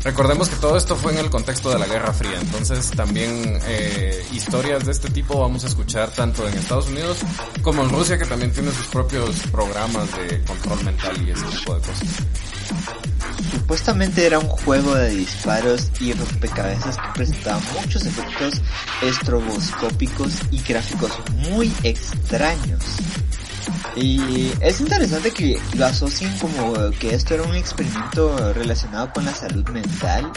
Recordemos 0.04 0.50
que 0.50 0.56
todo 0.56 0.76
esto 0.76 0.96
fue 0.96 1.14
en 1.14 1.20
el 1.20 1.30
contexto 1.30 1.70
de 1.70 1.78
la 1.78 1.86
Guerra 1.86 2.12
Fría, 2.12 2.40
entonces 2.42 2.90
también 2.90 3.60
eh, 3.68 4.26
historias 4.34 4.86
de 4.86 4.92
este 4.92 5.12
tipo 5.12 5.40
vamos 5.40 5.64
a 5.66 5.68
escuchar 5.68 6.10
tanto 6.10 6.48
en 6.48 6.56
Estados 6.56 6.88
Unidos 6.88 7.20
como 7.62 7.84
en 7.84 7.90
Rusia, 7.90 8.18
que 8.18 8.26
también 8.26 8.52
tiene 8.52 8.72
sus 8.72 8.88
propios 8.88 9.38
programas 9.52 10.10
de 10.18 10.42
control 10.42 10.84
mental 10.84 11.16
y 11.28 11.30
ese 11.30 11.46
tipo 11.46 11.76
de 11.76 11.82
cosas. 11.82 13.13
Supuestamente 13.52 14.26
era 14.26 14.40
un 14.40 14.48
juego 14.48 14.96
de 14.96 15.10
disparos 15.10 15.92
y 16.00 16.14
rompecabezas 16.14 16.98
que 16.98 17.08
presentaba 17.14 17.62
muchos 17.80 18.06
efectos 18.06 18.62
estroboscópicos 19.02 20.34
y 20.52 20.62
gráficos 20.62 21.12
muy 21.50 21.72
extraños. 21.84 22.84
Y 23.96 24.52
es 24.60 24.82
interesante 24.82 25.32
que 25.32 25.60
lo 25.76 25.86
asocien 25.86 26.36
como 26.40 26.74
que 27.00 27.14
esto 27.14 27.36
era 27.36 27.44
un 27.44 27.56
experimento 27.56 28.54
relacionado 28.54 29.12
con 29.14 29.26
la 29.26 29.36
salud 29.36 29.68
mental 29.70 30.32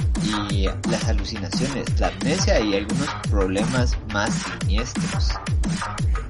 y 0.50 0.68
las 0.90 1.04
alucinaciones, 1.04 1.98
la 1.98 2.08
amnesia 2.08 2.60
y 2.60 2.74
algunos 2.74 3.08
problemas 3.30 3.96
más 4.12 4.30
siniestros. 4.60 5.30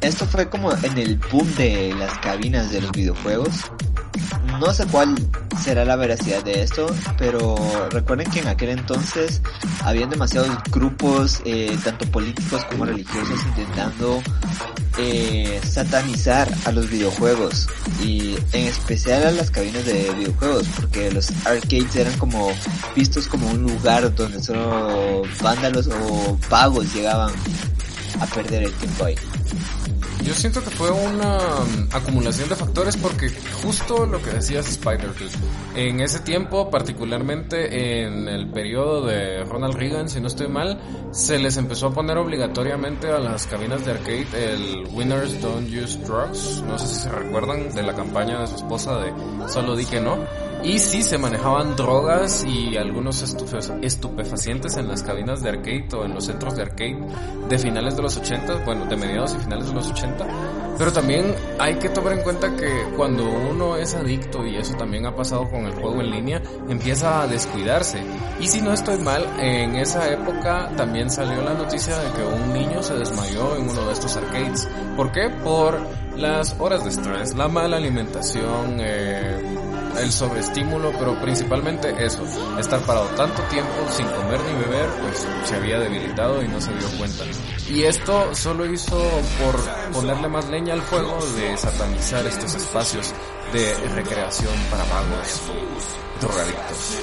Esto 0.01 0.25
fue 0.27 0.49
como 0.49 0.73
en 0.73 0.99
el 0.99 1.19
boom 1.19 1.53
de 1.57 1.95
las 1.99 2.17
cabinas 2.19 2.71
de 2.71 2.83
los 2.83 2.93
videojuegos. 2.93 3.73
No 4.61 4.73
sé 4.73 4.87
cuál 4.87 5.15
será 5.63 5.85
la 5.85 5.97
veracidad 5.97 6.43
de 6.45 6.63
esto, 6.63 6.87
pero 7.19 7.57
recuerden 7.91 8.31
que 8.31 8.41
en 8.41 8.49
aquel 8.49 8.71
entonces 8.71 9.41
habían 9.83 10.11
demasiados 10.11 10.51
grupos, 10.71 11.41
eh, 11.45 11.77
tanto 11.85 12.07
políticos 12.07 12.65
como 12.65 12.87
religiosos, 12.87 13.39
intentando 13.47 14.23
eh, 14.99 15.61
satanizar 15.63 16.49
a 16.65 16.73
los 16.73 16.89
videojuegos 16.89 17.69
y 18.03 18.37
en 18.53 18.67
especial 18.67 19.27
a 19.27 19.31
las 19.31 19.51
cabinas 19.51 19.85
de 19.85 20.11
videojuegos, 20.15 20.67
porque 20.77 21.11
los 21.11 21.31
arcades 21.45 21.97
eran 21.97 22.17
como 22.19 22.51
vistos 22.95 23.29
como 23.29 23.51
un 23.51 23.63
lugar 23.63 24.15
donde 24.15 24.43
solo 24.43 25.23
vándalos 25.43 25.89
o 25.89 26.39
pagos 26.49 26.95
llegaban 26.95 27.35
a 28.21 28.27
perder 28.27 28.65
el 28.65 28.73
tiempo 28.73 29.05
ahí. 29.05 29.17
Yo 30.27 30.35
siento 30.35 30.61
que 30.61 30.71
fue 30.71 30.91
una 30.91 31.39
um, 31.39 31.89
acumulación 31.93 32.49
de 32.49 32.57
factores 32.57 32.97
porque 32.97 33.31
justo 33.63 34.07
lo 34.07 34.21
que 34.21 34.31
decías 34.31 34.69
spider 34.69 35.13
en 35.77 36.01
ese 36.01 36.19
tiempo, 36.19 36.69
particularmente 36.69 38.03
en 38.03 38.29
el 38.29 38.49
periodo 38.49 39.07
de 39.07 39.45
Ronald 39.45 39.77
Reagan, 39.77 40.09
si 40.09 40.21
no 40.21 40.27
estoy 40.27 40.49
mal, 40.49 40.81
se 41.13 41.39
les 41.39 41.57
empezó 41.59 41.87
a 41.87 41.95
poner 41.95 42.19
obligatoriamente 42.19 43.09
a 43.09 43.21
las 43.21 43.47
cabinas 43.47 43.85
de 43.85 43.93
arcade 43.93 44.27
el 44.35 44.89
Winners 44.93 45.41
Don't 45.41 45.69
Use 45.69 45.97
Drugs, 46.01 46.61
no 46.67 46.77
sé 46.77 46.89
si 46.89 46.95
se 47.03 47.09
recuerdan 47.09 47.73
de 47.73 47.85
la 47.85 47.95
campaña 47.95 48.41
de 48.41 48.49
su 48.49 48.57
esposa 48.57 48.99
de 48.99 49.13
Solo 49.49 49.77
di 49.77 49.85
que 49.85 50.01
no 50.01 50.19
Y 50.63 50.79
sí 50.79 51.03
se 51.03 51.19
manejaban 51.19 51.77
drogas 51.77 52.45
y 52.45 52.77
algunos 52.77 53.23
estupefacientes 53.83 54.77
en 54.77 54.89
las 54.89 55.03
cabinas 55.03 55.43
de 55.43 55.51
arcade 55.51 55.89
o 55.95 56.05
en 56.05 56.15
los 56.15 56.25
centros 56.25 56.57
de 56.57 56.63
arcade 56.63 56.99
de 57.49 57.59
finales 57.59 57.97
de 57.97 58.03
los 58.03 58.17
80, 58.17 58.65
bueno, 58.65 58.87
de 58.87 58.97
mediados 58.97 59.35
y 59.35 59.39
finales 59.39 59.69
de 59.69 59.75
los 59.75 59.89
80. 59.89 60.27
Pero 60.79 60.93
también 60.93 61.35
hay 61.59 61.77
que 61.77 61.89
tomar 61.89 62.15
en 62.15 62.23
cuenta 62.23 62.55
que 62.55 62.85
cuando 62.97 63.25
uno 63.25 63.77
es 63.77 63.95
adicto, 63.95 64.45
y 64.47 64.57
eso 64.57 64.75
también 64.75 65.07
ha 65.07 65.15
pasado 65.15 65.49
con 65.49 65.65
el 65.65 65.73
juego 65.73 66.01
en 66.01 66.11
línea, 66.11 66.43
empieza 66.69 67.23
a 67.23 67.27
descuidarse. 67.27 68.03
Y 68.41 68.49
si 68.49 68.61
no 68.61 68.73
estoy 68.73 68.99
mal, 68.99 69.25
en 69.39 69.77
esa 69.77 70.11
época 70.13 70.71
también 70.77 71.11
salió 71.11 71.43
la 71.43 71.55
noticia 71.55 71.97
de 71.99 72.13
que 72.13 72.25
un 72.25 72.53
niño 72.53 72.83
se 72.83 72.95
desmayó 72.95 73.57
en 73.57 73.71
uno 73.71 73.87
de 73.87 73.93
estos 73.93 74.17
arcades. 74.17 74.69
¿Por 74.97 75.13
qué? 75.13 75.31
Por 75.43 75.79
las 76.17 76.57
horas 76.59 76.83
de 76.85 76.91
estrés, 76.91 77.35
la 77.35 77.49
mala 77.49 77.77
alimentación, 77.77 78.77
eh, 78.81 79.56
el 80.01 80.13
sobreestímulo, 80.13 80.93
pero 80.99 81.21
principalmente 81.21 81.95
eso, 82.05 82.23
estar 82.59 82.81
parado 82.81 83.07
tanto 83.17 83.43
tiempo 83.45 83.73
sin 83.91 84.07
comer 84.07 84.41
ni 84.41 84.65
beber, 84.65 84.89
pues 85.03 85.27
se 85.45 85.55
había 85.55 85.79
debilitado 85.79 86.43
y 86.43 86.49
no 86.49 86.61
se 86.61 86.73
dio 86.73 86.89
cuenta. 86.99 87.25
Y 87.69 87.85
esto 87.85 88.35
solo 88.35 88.71
hizo 88.71 88.97
por 89.43 89.93
ponerle 89.93 90.29
más 90.29 90.49
leña 90.49 90.75
al 90.75 90.83
fuego 90.83 91.19
de 91.37 91.57
satanizar 91.57 92.27
estos 92.27 92.55
espacios 92.55 93.13
de 93.53 93.75
recreación 93.95 94.53
para 94.71 94.85
vagos, 94.85 95.43
drogadictos. 96.21 96.99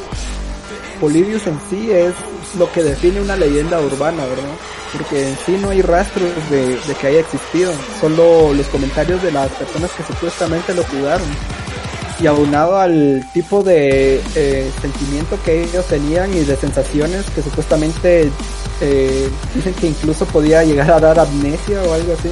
Polibius 0.99 1.47
en 1.47 1.59
sí 1.69 1.91
es 1.91 2.13
lo 2.57 2.71
que 2.71 2.83
define 2.83 3.21
una 3.21 3.35
leyenda 3.35 3.79
urbana, 3.81 4.25
¿verdad? 4.25 4.55
Porque 4.93 5.29
en 5.29 5.37
sí 5.37 5.57
no 5.59 5.69
hay 5.69 5.81
rastros 5.81 6.31
de, 6.49 6.77
de 6.77 6.95
que 6.95 7.07
haya 7.07 7.19
existido, 7.19 7.73
solo 7.99 8.53
los 8.53 8.67
comentarios 8.67 9.21
de 9.21 9.31
las 9.31 9.49
personas 9.51 9.91
que 9.91 10.03
supuestamente 10.03 10.73
lo 10.73 10.83
jugaron 10.83 11.27
y 12.23 12.27
aunado 12.27 12.77
al 12.79 13.25
tipo 13.33 13.63
de 13.63 14.21
eh, 14.35 14.71
sentimiento 14.81 15.37
que 15.43 15.63
ellos 15.63 15.85
tenían 15.87 16.33
y 16.33 16.39
de 16.39 16.55
sensaciones 16.55 17.25
que 17.31 17.41
supuestamente 17.41 18.31
eh, 18.79 19.29
dicen 19.53 19.73
que 19.73 19.87
incluso 19.87 20.25
podía 20.27 20.63
llegar 20.63 20.89
a 20.89 20.99
dar 21.01 21.19
amnesia 21.19 21.81
o 21.83 21.93
algo 21.93 22.13
así 22.13 22.29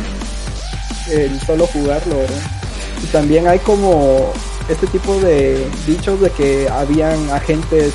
el 1.11 1.37
solo 1.41 1.67
jugarlo 1.67 2.15
¿verdad? 2.15 2.41
y 3.03 3.07
también 3.07 3.49
hay 3.49 3.59
como 3.59 4.31
este 4.69 4.87
tipo 4.87 5.19
de 5.19 5.67
dichos 5.85 6.21
de 6.21 6.29
que 6.29 6.69
habían 6.69 7.29
agentes 7.29 7.93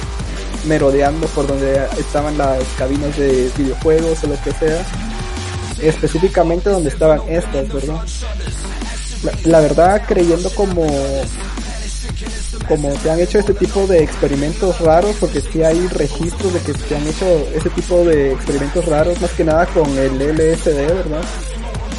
merodeando 0.67 1.27
por 1.29 1.47
donde 1.47 1.81
estaban 1.99 2.37
las 2.37 2.63
cabinas 2.77 3.17
de 3.17 3.51
videojuegos 3.57 4.23
o 4.23 4.27
lo 4.27 4.43
que 4.43 4.53
sea 4.53 4.85
específicamente 5.81 6.69
donde 6.69 6.91
estaban 6.91 7.21
estas 7.27 7.73
verdad 7.73 8.05
la 9.45 9.61
verdad 9.61 10.03
creyendo 10.07 10.51
como 10.51 10.87
como 12.69 12.95
se 12.99 13.11
han 13.11 13.21
hecho 13.21 13.39
este 13.39 13.55
tipo 13.55 13.87
de 13.87 14.03
experimentos 14.03 14.81
raros, 14.81 15.17
porque 15.21 15.41
sí 15.41 15.63
hay 15.63 15.87
registros 15.89 16.53
de 16.53 16.61
que 16.61 16.75
se 16.75 16.97
han 16.97 17.07
hecho 17.07 17.27
ese 17.55 17.71
tipo 17.71 18.05
de 18.05 18.33
experimentos 18.33 18.85
raros, 18.87 19.21
más 19.21 19.31
que 19.33 19.45
nada 19.45 19.67
con 19.67 19.89
el 19.99 20.19
LSD, 20.19 20.77
¿verdad? 20.77 21.23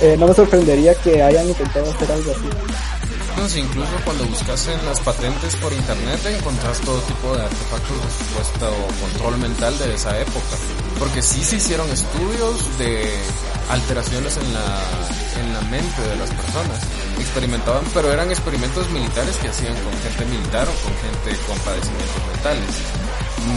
Eh, 0.02 0.16
no 0.18 0.28
me 0.28 0.34
sorprendería 0.34 0.94
que 0.96 1.22
hayan 1.24 1.48
intentado 1.48 1.90
hacer 1.92 2.12
algo 2.12 2.32
así. 2.32 2.50
Pues 3.38 3.56
incluso 3.56 3.92
cuando 4.04 4.26
buscas 4.26 4.68
en 4.68 4.86
las 4.86 5.00
patentes 5.00 5.56
por 5.58 5.72
internet 5.72 6.20
encontrás 6.26 6.82
todo 6.82 7.00
tipo 7.02 7.36
de 7.36 7.44
artefactos 7.44 8.04
de 8.04 8.26
supuesto 8.26 8.74
control 9.00 9.38
mental 9.38 9.78
de 9.78 9.94
esa 9.94 10.20
época. 10.20 10.58
Porque 10.98 11.22
sí 11.22 11.44
se 11.44 11.58
hicieron 11.58 11.88
estudios 11.92 12.78
de 12.80 13.12
alteraciones 13.70 14.38
en 14.38 14.54
la, 14.54 14.82
en 15.48 15.54
la 15.54 15.62
mente 15.62 16.01
de 16.01 16.16
las 16.18 16.30
personas. 16.32 16.80
Experimentaban, 17.20 17.84
pero 17.94 18.12
eran 18.12 18.30
experimentos 18.30 18.89
militares 18.92 19.36
que 19.38 19.48
hacían 19.48 19.74
con 19.75 19.94
gente 19.94 20.25
militar 20.25 20.68
o 20.68 20.84
con 20.84 20.94
gente 20.98 21.42
con 21.48 21.58
padecimientos 21.60 22.27
mentales. 22.34 22.70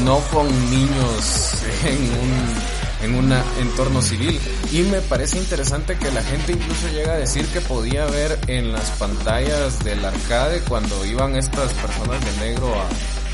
No 0.05 0.21
con 0.31 0.71
niños 0.71 1.55
en 1.85 2.03
un 2.03 2.81
en 3.03 3.15
un 3.15 3.33
entorno 3.59 4.03
civil. 4.03 4.39
Y 4.71 4.83
me 4.83 5.01
parece 5.01 5.39
interesante 5.39 5.97
que 5.97 6.11
la 6.11 6.23
gente 6.23 6.53
incluso 6.53 6.89
llega 6.89 7.15
a 7.15 7.17
decir 7.17 7.47
que 7.47 7.61
podía 7.61 8.07
ver 8.07 8.39
en 8.47 8.73
las 8.73 8.91
pantallas 8.93 9.83
del 9.85 10.05
arcade 10.05 10.61
cuando 10.69 11.05
iban 11.07 11.37
estas 11.37 11.73
personas 11.75 12.21
de 12.25 12.47
negro 12.47 12.75
a, 12.75 12.89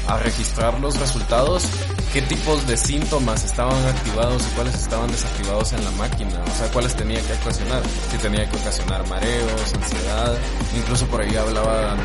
a 0.06 0.18
registrar 0.18 0.78
los 0.80 0.99
resultados, 0.99 1.64
qué 2.12 2.23
tipos 2.23 2.66
de 2.66 2.76
síntomas 2.76 3.45
estaban 3.45 3.84
activados 3.86 4.42
y 4.47 4.54
cuáles 4.54 4.75
estaban 4.75 5.10
desactivados 5.10 5.73
en 5.73 5.84
la 5.84 5.90
máquina, 5.92 6.42
o 6.45 6.58
sea, 6.58 6.71
cuáles 6.73 6.95
tenía 6.95 7.21
que 7.21 7.32
ocasionar, 7.42 7.82
si 8.10 8.19
tenía 8.19 8.49
que 8.49 8.56
ocasionar 8.56 9.06
mareos, 9.08 9.75
ansiedad, 9.75 10.36
incluso 10.76 11.06
por 11.06 11.21
ahí 11.21 11.34
hablaba 11.36 11.97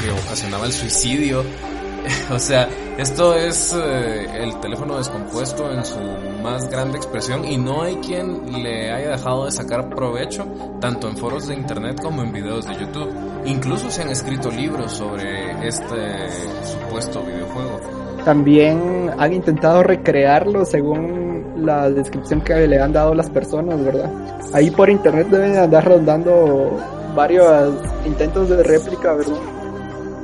que 0.00 0.10
ocasionaba 0.10 0.66
el 0.66 0.72
suicidio, 0.72 1.44
o 2.30 2.38
sea, 2.38 2.68
esto 2.98 3.34
es 3.34 3.74
eh, 3.74 4.42
el 4.42 4.58
teléfono 4.60 4.98
descompuesto 4.98 5.70
en 5.72 5.84
su 5.84 5.98
más 6.42 6.68
grande 6.70 6.96
expresión 6.96 7.44
y 7.44 7.56
no 7.56 7.82
hay 7.82 7.96
quien 7.96 8.62
le 8.62 8.92
haya 8.92 9.10
dejado 9.10 9.44
de 9.44 9.50
sacar 9.50 9.90
provecho 9.90 10.46
tanto 10.80 11.08
en 11.08 11.16
foros 11.16 11.46
de 11.48 11.54
internet 11.54 12.00
como 12.02 12.22
en 12.22 12.32
videos 12.32 12.66
de 12.66 12.74
YouTube. 12.74 13.10
Incluso 13.44 13.90
se 13.90 14.02
han 14.02 14.10
escrito 14.10 14.50
libros 14.50 14.92
sobre 14.92 15.66
este 15.66 16.28
supuesto 16.64 17.22
videojuego. 17.22 17.80
También 18.24 19.10
han 19.18 19.32
intentado 19.32 19.82
recrearlo 19.82 20.64
según 20.64 21.64
la 21.64 21.90
descripción 21.90 22.40
que 22.42 22.66
le 22.66 22.80
han 22.80 22.92
dado 22.92 23.14
las 23.14 23.30
personas, 23.30 23.82
¿verdad? 23.82 24.10
Ahí 24.52 24.70
por 24.70 24.90
internet 24.90 25.28
deben 25.28 25.56
andar 25.56 25.84
rondando 25.86 26.78
varios 27.14 27.74
intentos 28.06 28.48
de 28.48 28.62
réplica, 28.62 29.14
¿verdad? 29.14 29.36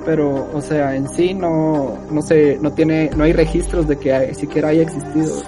pero 0.06 0.48
o 0.54 0.60
sea 0.60 0.94
en 0.94 1.08
sí 1.08 1.34
no 1.34 1.98
no 2.10 2.22
sé 2.22 2.58
no 2.62 2.70
tiene 2.70 3.10
no 3.16 3.24
hay 3.24 3.32
registros 3.32 3.88
de 3.88 3.98
que 3.98 4.32
siquiera 4.34 4.68
haya 4.68 4.82
existido 4.82 5.42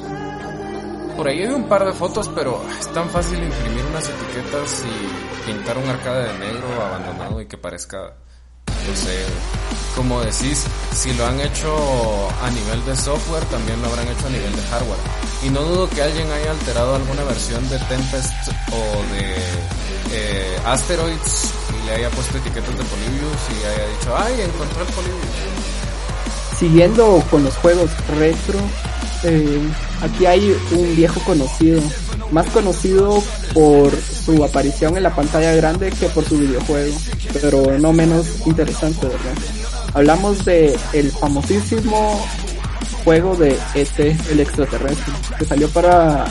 por 1.19 1.27
ahí 1.27 1.43
hay 1.43 1.49
un 1.49 1.65
par 1.65 1.85
de 1.85 1.93
fotos 1.93 2.31
pero 2.33 2.63
es 2.79 2.87
tan 2.93 3.11
fácil 3.11 3.43
imprimir 3.43 3.85
unas 3.87 4.09
etiquetas 4.09 4.85
y 4.87 5.51
pintar 5.51 5.77
un 5.77 5.89
arcade 5.91 6.33
de 6.33 6.39
negro 6.39 6.69
abandonado 6.81 7.41
y 7.41 7.47
que 7.47 7.59
parezca 7.59 8.15
no 8.69 8.95
sé 8.95 9.27
como 9.97 10.21
decís 10.21 10.65
si 10.93 11.13
lo 11.15 11.27
han 11.27 11.41
hecho 11.41 11.75
a 12.41 12.51
nivel 12.51 12.85
de 12.85 12.95
software 12.95 13.45
también 13.47 13.83
lo 13.83 13.89
habrán 13.89 14.07
hecho 14.07 14.29
a 14.29 14.31
nivel 14.31 14.55
de 14.55 14.63
hardware 14.63 15.01
y 15.45 15.51
no 15.51 15.61
dudo 15.63 15.91
que 15.91 16.03
alguien 16.03 16.31
haya 16.31 16.53
alterado 16.53 16.95
alguna 16.95 17.25
versión 17.25 17.69
de 17.69 17.79
Tempest 17.81 18.53
o 18.71 19.13
de 19.13 19.35
eh, 20.13 20.59
Asteroids 20.67 21.53
le 21.85 21.95
haya 21.95 22.11
puesto 22.11 22.39
etiquetas 22.39 22.79
de 22.79 22.85
Polybius 22.85 23.43
y 23.51 23.65
haya 23.65 23.87
dicho, 23.89 24.17
ay, 24.17 24.41
encontré 24.43 24.83
el 24.83 24.93
Polybius. 24.93 25.27
Siguiendo 26.59 27.25
con 27.31 27.45
los 27.45 27.57
juegos 27.57 27.91
retro, 28.19 28.59
eh, 29.25 29.69
aquí 30.03 30.27
hay 30.27 30.57
un 30.73 30.97
viejo 30.97 31.21
conocido, 31.21 31.81
más 32.31 32.47
conocido 32.51 33.23
por 33.55 33.91
su 34.01 34.45
aparición 34.45 34.97
en 34.97 35.03
la 35.03 35.15
pantalla 35.15 35.55
grande 35.55 35.91
que 35.91 36.07
por 36.09 36.25
su 36.25 36.39
videojuego, 36.39 36.97
pero 37.41 37.79
no 37.79 37.93
menos 37.93 38.27
interesante, 38.47 39.07
¿verdad? 39.07 39.35
Hablamos 39.95 40.45
de 40.45 40.79
el 40.93 41.11
famosísimo 41.11 42.21
juego 43.05 43.37
de 43.37 43.59
ET, 43.75 43.99
el 44.31 44.41
extraterrestre, 44.41 45.13
que 45.39 45.45
salió 45.45 45.69
para 45.71 46.27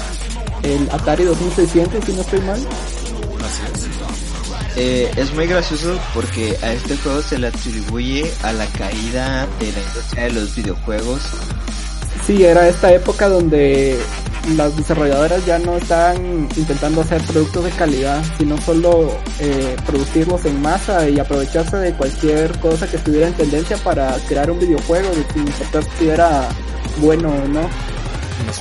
el 0.64 0.90
Atari 0.92 1.24
2600, 1.24 2.04
si 2.06 2.14
no 2.14 2.22
estoy 2.22 2.42
mal. 2.42 2.60
Eh, 4.76 5.12
es 5.18 5.34
muy 5.34 5.48
gracioso 5.48 6.00
porque 6.14 6.56
a 6.62 6.72
este 6.72 6.98
juego 6.98 7.24
se 7.24 7.40
le 7.40 7.48
atribuye 7.48 8.32
a 8.44 8.54
la 8.54 8.68
caída 8.68 9.48
de 9.60 9.72
la 9.72 9.80
industria 9.80 10.24
de 10.26 10.34
los 10.34 10.56
videojuegos. 10.56 11.22
Sí, 12.28 12.44
era 12.44 12.68
esta 12.68 12.92
época 12.92 13.30
donde 13.30 13.98
las 14.58 14.76
desarrolladoras 14.76 15.46
ya 15.46 15.60
no 15.60 15.78
estaban 15.78 16.50
intentando 16.58 17.00
hacer 17.00 17.22
productos 17.22 17.64
de 17.64 17.72
calidad, 17.72 18.22
sino 18.38 18.58
solo 18.58 19.12
eh, 19.40 19.78
producirlos 19.86 20.44
en 20.44 20.62
masa 20.62 21.10
y 21.10 21.20
aprovecharse 21.20 21.78
de 21.78 21.94
cualquier 21.94 22.52
cosa 22.60 22.86
que 22.86 22.98
estuviera 22.98 23.28
en 23.28 23.34
tendencia 23.34 23.78
para 23.78 24.14
crear 24.28 24.52
un 24.52 24.60
videojuego, 24.60 25.10
sin 25.32 25.44
importar 25.44 25.84
si 25.98 26.10
era 26.10 26.50
bueno 27.00 27.30
o 27.30 27.48
no. 27.48 27.70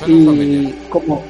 Y 0.07 0.73
como 0.89 1.25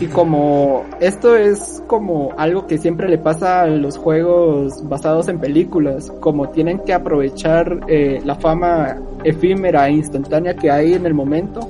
y 0.00 0.06
como 0.06 0.84
esto 1.00 1.36
es 1.36 1.82
como 1.86 2.34
algo 2.36 2.66
que 2.66 2.78
siempre 2.78 3.08
le 3.08 3.18
pasa 3.18 3.62
a 3.62 3.66
los 3.66 3.96
juegos 3.96 4.86
basados 4.88 5.28
en 5.28 5.38
películas, 5.38 6.12
como 6.20 6.50
tienen 6.50 6.80
que 6.80 6.92
aprovechar 6.92 7.80
eh, 7.88 8.20
la 8.24 8.34
fama 8.34 9.00
efímera 9.24 9.88
e 9.88 9.92
instantánea 9.92 10.54
que 10.54 10.70
hay 10.70 10.94
en 10.94 11.06
el 11.06 11.14
momento, 11.14 11.60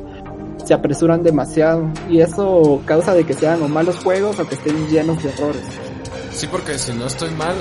se 0.64 0.74
apresuran 0.74 1.22
demasiado 1.22 1.88
y 2.10 2.20
eso 2.20 2.80
causa 2.84 3.14
de 3.14 3.24
que 3.24 3.34
sean 3.34 3.62
o 3.62 3.68
malos 3.68 3.98
juegos 4.02 4.40
o 4.40 4.48
que 4.48 4.56
estén 4.56 4.88
llenos 4.88 5.22
de 5.22 5.30
errores. 5.30 5.62
Sí, 6.32 6.48
porque 6.50 6.76
si 6.78 6.92
no 6.92 7.06
estoy 7.06 7.30
mal, 7.30 7.54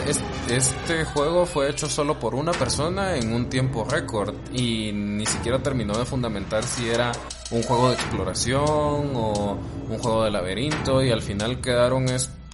este 0.49 1.05
juego 1.05 1.45
fue 1.45 1.69
hecho 1.69 1.89
solo 1.89 2.19
por 2.19 2.35
una 2.35 2.51
persona 2.51 3.15
en 3.15 3.33
un 3.33 3.49
tiempo 3.49 3.83
récord 3.83 4.35
y 4.53 4.91
ni 4.93 5.25
siquiera 5.25 5.61
terminó 5.61 5.97
de 5.97 6.05
fundamentar 6.05 6.63
si 6.63 6.87
era 6.87 7.11
un 7.51 7.63
juego 7.63 7.89
de 7.89 7.95
exploración 7.95 8.61
o 8.61 9.57
un 9.89 9.97
juego 9.97 10.23
de 10.23 10.31
laberinto 10.31 11.03
y 11.03 11.11
al 11.11 11.21
final 11.21 11.61
quedaron 11.61 12.05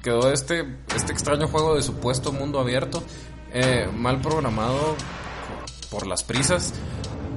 quedó 0.02 0.32
este 0.32 0.66
este 0.96 1.12
extraño 1.12 1.48
juego 1.48 1.76
de 1.76 1.82
supuesto 1.82 2.32
mundo 2.32 2.60
abierto 2.60 3.04
eh, 3.54 3.90
mal 3.94 4.22
programado 4.22 4.96
por 5.90 6.08
las 6.08 6.24
prisas 6.24 6.74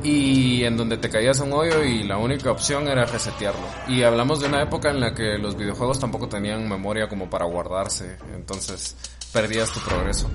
y 0.05 0.63
en 0.65 0.77
donde 0.77 0.99
te 0.99 1.09
caías 1.09 1.41
un 1.41 1.53
hoyo 1.53 1.83
y 1.83 2.05
la 2.05 2.19
única 2.19 2.51
opción 2.51 2.87
era 2.89 3.07
resetearlo. 3.07 3.67
Y 3.89 4.03
hablamos 4.03 4.41
de 4.41 4.49
una 4.49 4.63
época 4.63 4.91
en 4.91 5.01
la 5.01 5.15
que 5.15 5.39
los 5.39 5.57
videojuegos 5.57 5.99
tampoco 5.99 6.29
tenían 6.29 6.69
memoria 6.69 7.09
como 7.09 7.31
para 7.31 7.47
guardarse, 7.47 8.19
entonces 8.35 8.97
perdías 9.35 9.71
tu 9.71 9.81
progreso. 9.81 10.31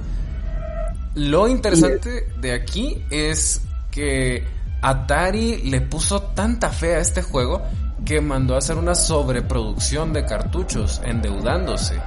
Lo 1.16 1.48
interesante 1.48 2.28
de 2.40 2.54
aquí 2.54 3.04
es 3.10 3.62
que 3.90 4.46
Atari 4.82 5.64
le 5.64 5.82
puso 5.82 6.22
tanta 6.22 6.70
fe 6.70 6.96
a 6.96 7.00
este 7.00 7.22
juego 7.24 7.64
que 8.06 8.22
mandó 8.22 8.56
a 8.56 8.60
hacer 8.60 8.76
una 8.78 8.96
sobreproducción 8.96 10.14
de 10.14 10.26
cartuchos, 10.26 11.02
endeudándose. 11.04 12.00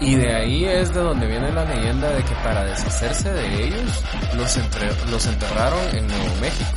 Y 0.00 0.14
de 0.14 0.32
ahí 0.32 0.64
es 0.64 0.94
de 0.94 1.00
donde 1.00 1.26
viene 1.26 1.50
la 1.50 1.64
leyenda 1.64 2.10
de 2.10 2.22
que 2.22 2.34
para 2.44 2.64
deshacerse 2.64 3.32
de 3.32 3.64
ellos 3.64 4.02
los, 4.36 4.56
los 5.10 5.26
enterraron 5.26 5.96
en 5.96 6.06
Nuevo 6.06 6.36
México. 6.40 6.70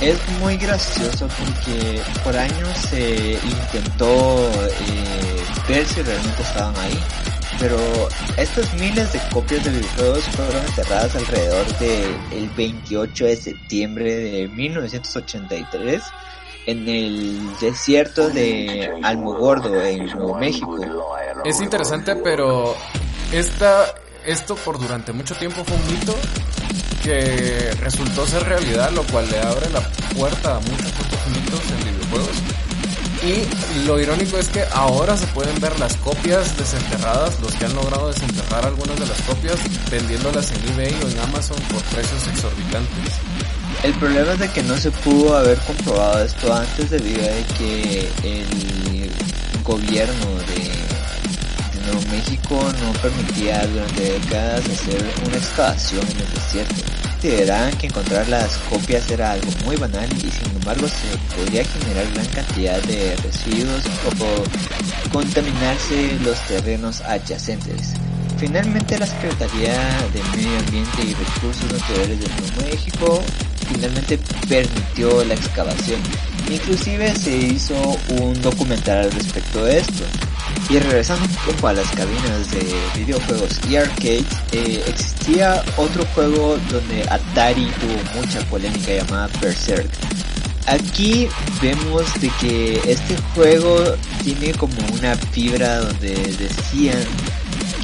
Es 0.00 0.18
muy 0.40 0.56
gracioso 0.56 1.26
porque 1.26 2.00
por 2.22 2.36
años 2.36 2.68
se 2.90 3.32
intentó 3.42 4.50
eh, 4.58 5.44
ver 5.68 5.86
si 5.86 6.02
realmente 6.02 6.42
estaban 6.42 6.76
ahí, 6.76 6.98
pero 7.58 7.76
estas 8.36 8.72
miles 8.74 9.12
de 9.12 9.20
copias 9.32 9.64
de 9.64 9.70
videojuegos 9.70 10.24
fueron 10.24 10.64
enterradas 10.66 11.14
alrededor 11.16 11.66
del 11.78 12.50
28 12.56 13.24
de 13.24 13.36
septiembre 13.36 14.14
de 14.14 14.48
1983 14.48 16.02
en 16.66 16.88
el 16.88 17.56
desierto 17.60 18.28
de 18.28 18.90
Almogordo, 19.02 19.80
en 19.82 20.06
Nuevo 20.06 20.36
México. 20.38 20.76
Es 21.44 21.60
interesante, 21.60 22.16
pero 22.16 22.74
esta, 23.32 23.94
esto 24.24 24.56
por 24.56 24.78
durante 24.78 25.12
mucho 25.12 25.34
tiempo 25.36 25.64
fue 25.64 25.76
un 25.76 25.86
mito 25.86 26.16
que 27.02 27.70
resultó 27.80 28.26
ser 28.26 28.42
realidad, 28.42 28.90
lo 28.90 29.04
cual 29.04 29.30
le 29.30 29.38
abre 29.38 29.70
la 29.70 29.80
puerta 30.16 30.56
a 30.56 30.60
muchos 30.60 30.92
otros 30.98 31.26
mitos 31.28 31.60
en 31.70 31.94
videojuegos. 31.94 32.65
Y 33.26 33.86
lo 33.86 33.98
irónico 33.98 34.38
es 34.38 34.48
que 34.48 34.62
ahora 34.72 35.16
se 35.16 35.26
pueden 35.28 35.58
ver 35.60 35.76
las 35.80 35.96
copias 35.96 36.56
desenterradas, 36.56 37.40
los 37.40 37.52
que 37.56 37.64
han 37.64 37.74
logrado 37.74 38.06
desenterrar 38.06 38.64
algunas 38.64 39.00
de 39.00 39.06
las 39.06 39.20
copias, 39.22 39.56
vendiéndolas 39.90 40.52
en 40.52 40.68
eBay 40.72 40.94
o 41.02 41.08
en 41.08 41.18
Amazon 41.18 41.56
por 41.72 41.82
precios 41.82 42.24
exorbitantes. 42.28 43.14
El 43.82 43.94
problema 43.94 44.32
es 44.34 44.38
de 44.38 44.48
que 44.50 44.62
no 44.62 44.76
se 44.76 44.92
pudo 44.92 45.36
haber 45.36 45.58
comprobado 45.58 46.24
esto 46.24 46.54
antes 46.54 46.88
debido 46.88 47.20
a 47.22 47.56
que 47.58 48.08
el 48.22 49.10
gobierno 49.64 50.26
de, 50.46 50.86
Nuevo 51.86 52.02
México 52.10 52.60
no 52.80 52.92
permitía 53.00 53.64
durante 53.66 54.18
décadas 54.18 54.60
hacer 54.68 55.04
una 55.24 55.36
excavación 55.36 56.02
en 56.10 56.20
el 56.20 56.34
desierto. 56.34 57.05
Consideraban 57.26 57.76
que 57.78 57.88
encontrar 57.88 58.28
las 58.28 58.56
copias 58.70 59.10
era 59.10 59.32
algo 59.32 59.48
muy 59.64 59.74
banal 59.74 60.08
y 60.16 60.30
sin 60.30 60.48
embargo 60.54 60.86
se 60.86 61.34
podría 61.34 61.64
generar 61.64 62.06
gran 62.14 62.26
cantidad 62.26 62.80
de 62.84 63.16
residuos 63.16 63.82
o 64.22 65.10
contaminarse 65.10 66.16
los 66.22 66.38
terrenos 66.46 67.00
adyacentes. 67.00 67.94
Finalmente 68.38 68.96
la 68.96 69.06
Secretaría 69.08 69.72
de 70.14 70.22
Medio 70.36 70.56
Ambiente 70.56 71.02
y 71.02 71.14
Recursos 71.14 71.72
Naturales 71.72 72.20
de 72.20 72.28
Nuevo 72.28 72.70
México 72.70 73.22
finalmente 73.72 74.20
permitió 74.48 75.24
la 75.24 75.34
excavación. 75.34 76.00
Inclusive 76.48 77.12
se 77.16 77.36
hizo 77.36 77.74
un 78.20 78.40
documental 78.40 78.98
al 78.98 79.10
respecto 79.10 79.64
de 79.64 79.80
esto. 79.80 80.04
Y 80.68 80.78
regresando 80.80 81.24
un 81.26 81.54
poco 81.54 81.68
a 81.68 81.72
las 81.74 81.88
cabinas 81.92 82.50
de 82.50 82.74
videojuegos 82.96 83.60
y 83.70 83.76
arcades, 83.76 84.24
eh, 84.50 84.82
existía 84.88 85.62
otro 85.76 86.04
juego 86.14 86.58
donde 86.70 87.02
Atari 87.08 87.70
tuvo 87.80 88.20
mucha 88.20 88.40
polémica 88.50 88.94
llamada 88.94 89.28
Berserk. 89.40 89.88
Aquí 90.66 91.28
vemos 91.62 92.12
de 92.20 92.28
que 92.40 92.80
este 92.90 93.16
juego 93.34 93.94
tiene 94.24 94.52
como 94.54 94.74
una 94.92 95.14
fibra 95.14 95.78
donde 95.78 96.14
decían 96.36 97.04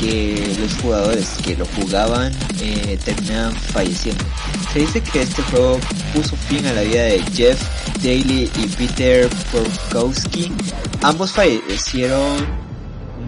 que 0.00 0.56
los 0.58 0.74
jugadores 0.80 1.28
que 1.44 1.54
lo 1.54 1.64
jugaban 1.66 2.32
eh, 2.60 2.98
terminaban 3.04 3.54
falleciendo. 3.54 4.24
Se 4.72 4.80
dice 4.80 5.00
que 5.00 5.22
este 5.22 5.42
juego 5.42 5.78
puso 6.12 6.34
fin 6.36 6.66
a 6.66 6.72
la 6.72 6.82
vida 6.82 7.02
de 7.04 7.22
Jeff 7.32 7.62
Daly 8.02 8.50
y 8.56 8.66
Peter 8.66 9.28
Porkowski. 9.52 10.50
Ambos 11.02 11.30
fallecieron 11.30 12.61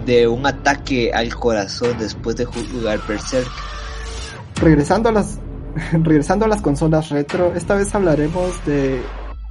de 0.05 0.27
un 0.27 0.45
ataque 0.45 1.11
al 1.13 1.33
corazón 1.35 1.97
después 1.97 2.35
de 2.35 2.45
jugar 2.45 2.99
Berserk. 3.07 3.47
Regresando 4.61 5.09
a 5.09 5.11
las 5.11 5.39
regresando 5.91 6.45
a 6.45 6.47
las 6.47 6.61
consolas 6.61 7.09
retro, 7.09 7.53
esta 7.55 7.75
vez 7.75 7.93
hablaremos 7.93 8.65
de 8.65 9.01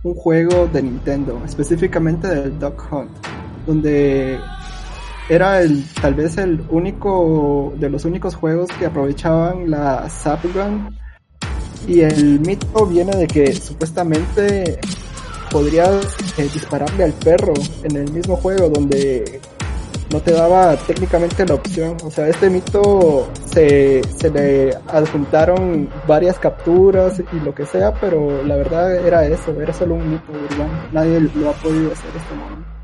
un 0.02 0.14
juego 0.14 0.68
de 0.72 0.82
Nintendo, 0.82 1.42
específicamente 1.44 2.28
del 2.28 2.58
Duck 2.58 2.92
Hunt, 2.92 3.10
donde 3.66 4.38
era 5.28 5.62
el 5.62 5.84
tal 6.00 6.14
vez 6.14 6.36
el 6.36 6.62
único 6.70 7.72
de 7.78 7.88
los 7.88 8.04
únicos 8.04 8.34
juegos 8.34 8.68
que 8.78 8.86
aprovechaban 8.86 9.70
la 9.70 10.08
Zap 10.10 10.44
Gun 10.44 10.98
y 11.86 12.00
el 12.00 12.40
mito 12.40 12.86
viene 12.86 13.16
de 13.16 13.26
que 13.26 13.54
supuestamente 13.54 14.78
podrías 15.50 16.04
eh, 16.36 16.48
dispararle 16.52 17.04
al 17.04 17.12
perro 17.12 17.54
en 17.82 17.96
el 17.96 18.10
mismo 18.12 18.36
juego 18.36 18.68
donde 18.68 19.40
no 20.14 20.20
te 20.20 20.30
daba 20.30 20.76
técnicamente 20.76 21.44
la 21.44 21.54
opción. 21.54 21.96
O 22.04 22.10
sea, 22.10 22.28
este 22.28 22.48
mito 22.48 23.28
se, 23.52 24.00
se 24.16 24.30
le 24.30 24.72
adjuntaron 24.86 25.90
varias 26.06 26.38
capturas 26.38 27.20
y 27.32 27.40
lo 27.40 27.52
que 27.52 27.66
sea, 27.66 27.92
pero 28.00 28.44
la 28.44 28.54
verdad 28.54 28.94
era 28.94 29.26
eso, 29.26 29.60
era 29.60 29.72
solo 29.72 29.96
un 29.96 30.12
mito 30.12 30.30
urbano. 30.30 30.88
Nadie 30.92 31.18
lo 31.18 31.50
ha 31.50 31.52
podido 31.54 31.92
hacer 31.92 32.10
este 32.16 32.34
momento 32.34 32.74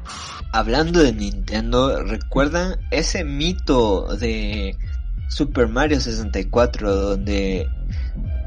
hablando 0.52 1.00
de 1.00 1.12
Nintendo, 1.12 2.02
¿recuerdan 2.02 2.74
ese 2.90 3.22
mito 3.22 4.16
de 4.16 4.76
Super 5.28 5.68
Mario 5.68 6.00
64 6.00 6.92
donde 6.92 7.68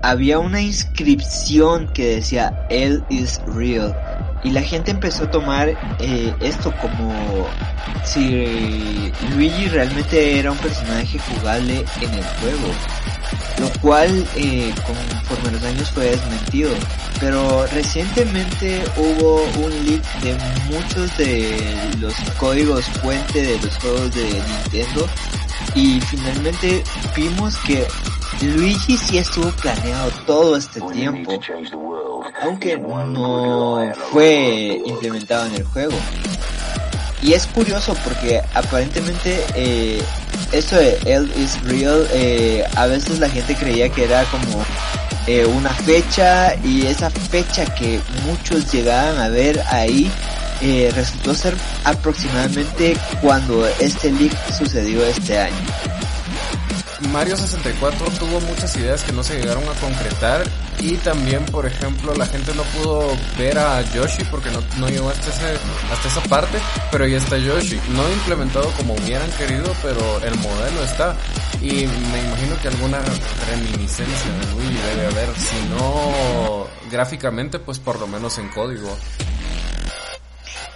había 0.04 0.38
una 0.38 0.62
inscripción 0.62 1.88
que 1.94 2.16
decía 2.16 2.68
L 2.70 3.02
is 3.10 3.42
real 3.48 3.96
y 4.44 4.52
la 4.52 4.62
gente 4.62 4.92
empezó 4.92 5.24
a 5.24 5.32
tomar 5.32 5.70
eh, 6.00 6.36
esto 6.42 6.74
como 6.82 7.48
si 8.04 9.12
Luigi 9.34 9.70
realmente 9.70 10.38
era 10.38 10.52
un 10.52 10.58
personaje 10.58 11.18
jugable 11.20 11.86
en 12.02 12.14
el 12.14 12.24
juego 12.24 12.74
lo 13.60 13.70
cual 13.80 14.28
eh, 14.36 14.74
conforme 14.86 15.52
los 15.52 15.64
años 15.64 15.92
fue 15.92 16.06
desmentido. 16.06 16.72
Pero 17.20 17.66
recientemente 17.68 18.84
hubo 18.98 19.44
un 19.64 19.86
leak 19.86 20.04
de 20.22 20.36
muchos 20.70 21.18
de 21.18 21.92
los 22.00 22.14
códigos 22.38 22.86
fuente 23.02 23.42
de 23.42 23.60
los 23.62 23.78
juegos 23.78 24.14
de 24.16 24.24
Nintendo 24.24 25.08
y 25.76 26.02
finalmente 26.02 26.84
vimos 27.16 27.56
que 27.60 27.88
Luigi 28.48 28.98
sí 28.98 29.18
estuvo 29.18 29.50
planeado 29.52 30.12
todo 30.26 30.58
este 30.58 30.82
tiempo, 30.94 31.40
aunque 32.42 32.78
no 32.78 33.92
fue 34.12 34.82
implementado 34.86 35.48
en 35.48 35.56
el 35.56 35.64
juego. 35.64 35.94
Y 37.22 37.34
es 37.34 37.48
curioso 37.48 37.96
porque 38.04 38.42
aparentemente 38.54 39.46
eh, 39.56 40.02
esto 40.52 40.76
de 40.76 40.98
L 41.06 41.28
is 41.38 41.62
real, 41.64 42.06
eh, 42.12 42.66
a 42.76 42.86
veces 42.86 43.20
la 43.20 43.30
gente 43.30 43.56
creía 43.56 43.88
que 43.90 44.04
era 44.04 44.26
como 44.26 44.64
eh, 45.26 45.46
una 45.46 45.70
fecha 45.70 46.54
y 46.66 46.86
esa 46.86 47.10
fecha 47.10 47.66
que 47.76 48.02
muchos 48.26 48.70
llegaban 48.74 49.18
a 49.20 49.30
ver 49.30 49.62
ahí 49.70 50.12
eh, 50.62 50.92
resultó 50.96 51.34
ser 51.34 51.56
aproximadamente 51.84 52.96
cuando 53.22 53.66
este 53.80 54.12
leak 54.12 54.34
sucedió 54.52 55.04
este 55.06 55.40
año. 55.40 55.93
Mario 57.12 57.38
64 57.38 58.06
tuvo 58.20 58.40
muchas 58.42 58.76
ideas 58.78 59.04
que 59.04 59.12
no 59.12 59.24
se 59.24 59.40
llegaron 59.40 59.64
a 59.64 59.74
concretar 59.80 60.44
y 60.80 60.98
también, 60.98 61.46
por 61.46 61.66
ejemplo, 61.66 62.14
la 62.16 62.26
gente 62.26 62.54
no 62.56 62.64
pudo 62.64 63.16
ver 63.38 63.58
a 63.58 63.82
Yoshi 63.94 64.24
porque 64.30 64.50
no, 64.52 64.60
no 64.80 64.90
llegó 64.90 65.10
hasta, 65.10 65.30
ese, 65.30 65.58
hasta 65.92 66.08
esa 66.08 66.22
parte, 66.24 66.58
pero 66.92 67.08
ya 67.08 67.18
está 67.18 67.38
Yoshi. 67.38 67.80
No 67.96 68.10
implementado 68.12 68.70
como 68.78 68.94
hubieran 68.96 69.30
querido, 69.32 69.74
pero 69.82 70.20
el 70.24 70.36
modelo 70.40 70.84
está. 70.84 71.16
Y 71.62 71.88
me 71.88 72.24
imagino 72.26 72.60
que 72.62 72.68
alguna 72.68 73.00
reminiscencia 73.50 74.32
de 74.32 74.52
Luigi 74.52 74.78
debe 74.90 75.08
haber, 75.08 75.30
si 75.38 75.56
no 75.70 76.68
gráficamente, 76.92 77.60
pues 77.60 77.80
por 77.80 78.00
lo 78.00 78.08
menos 78.08 78.38
en 78.38 78.50
código. 78.50 78.96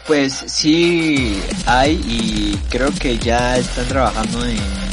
Pues 0.07 0.33
sí 0.47 1.41
hay 1.65 1.95
y 2.07 2.57
creo 2.69 2.91
que 2.93 3.17
ya 3.17 3.57
están 3.57 3.85
trabajando 3.87 4.45
en 4.45 4.86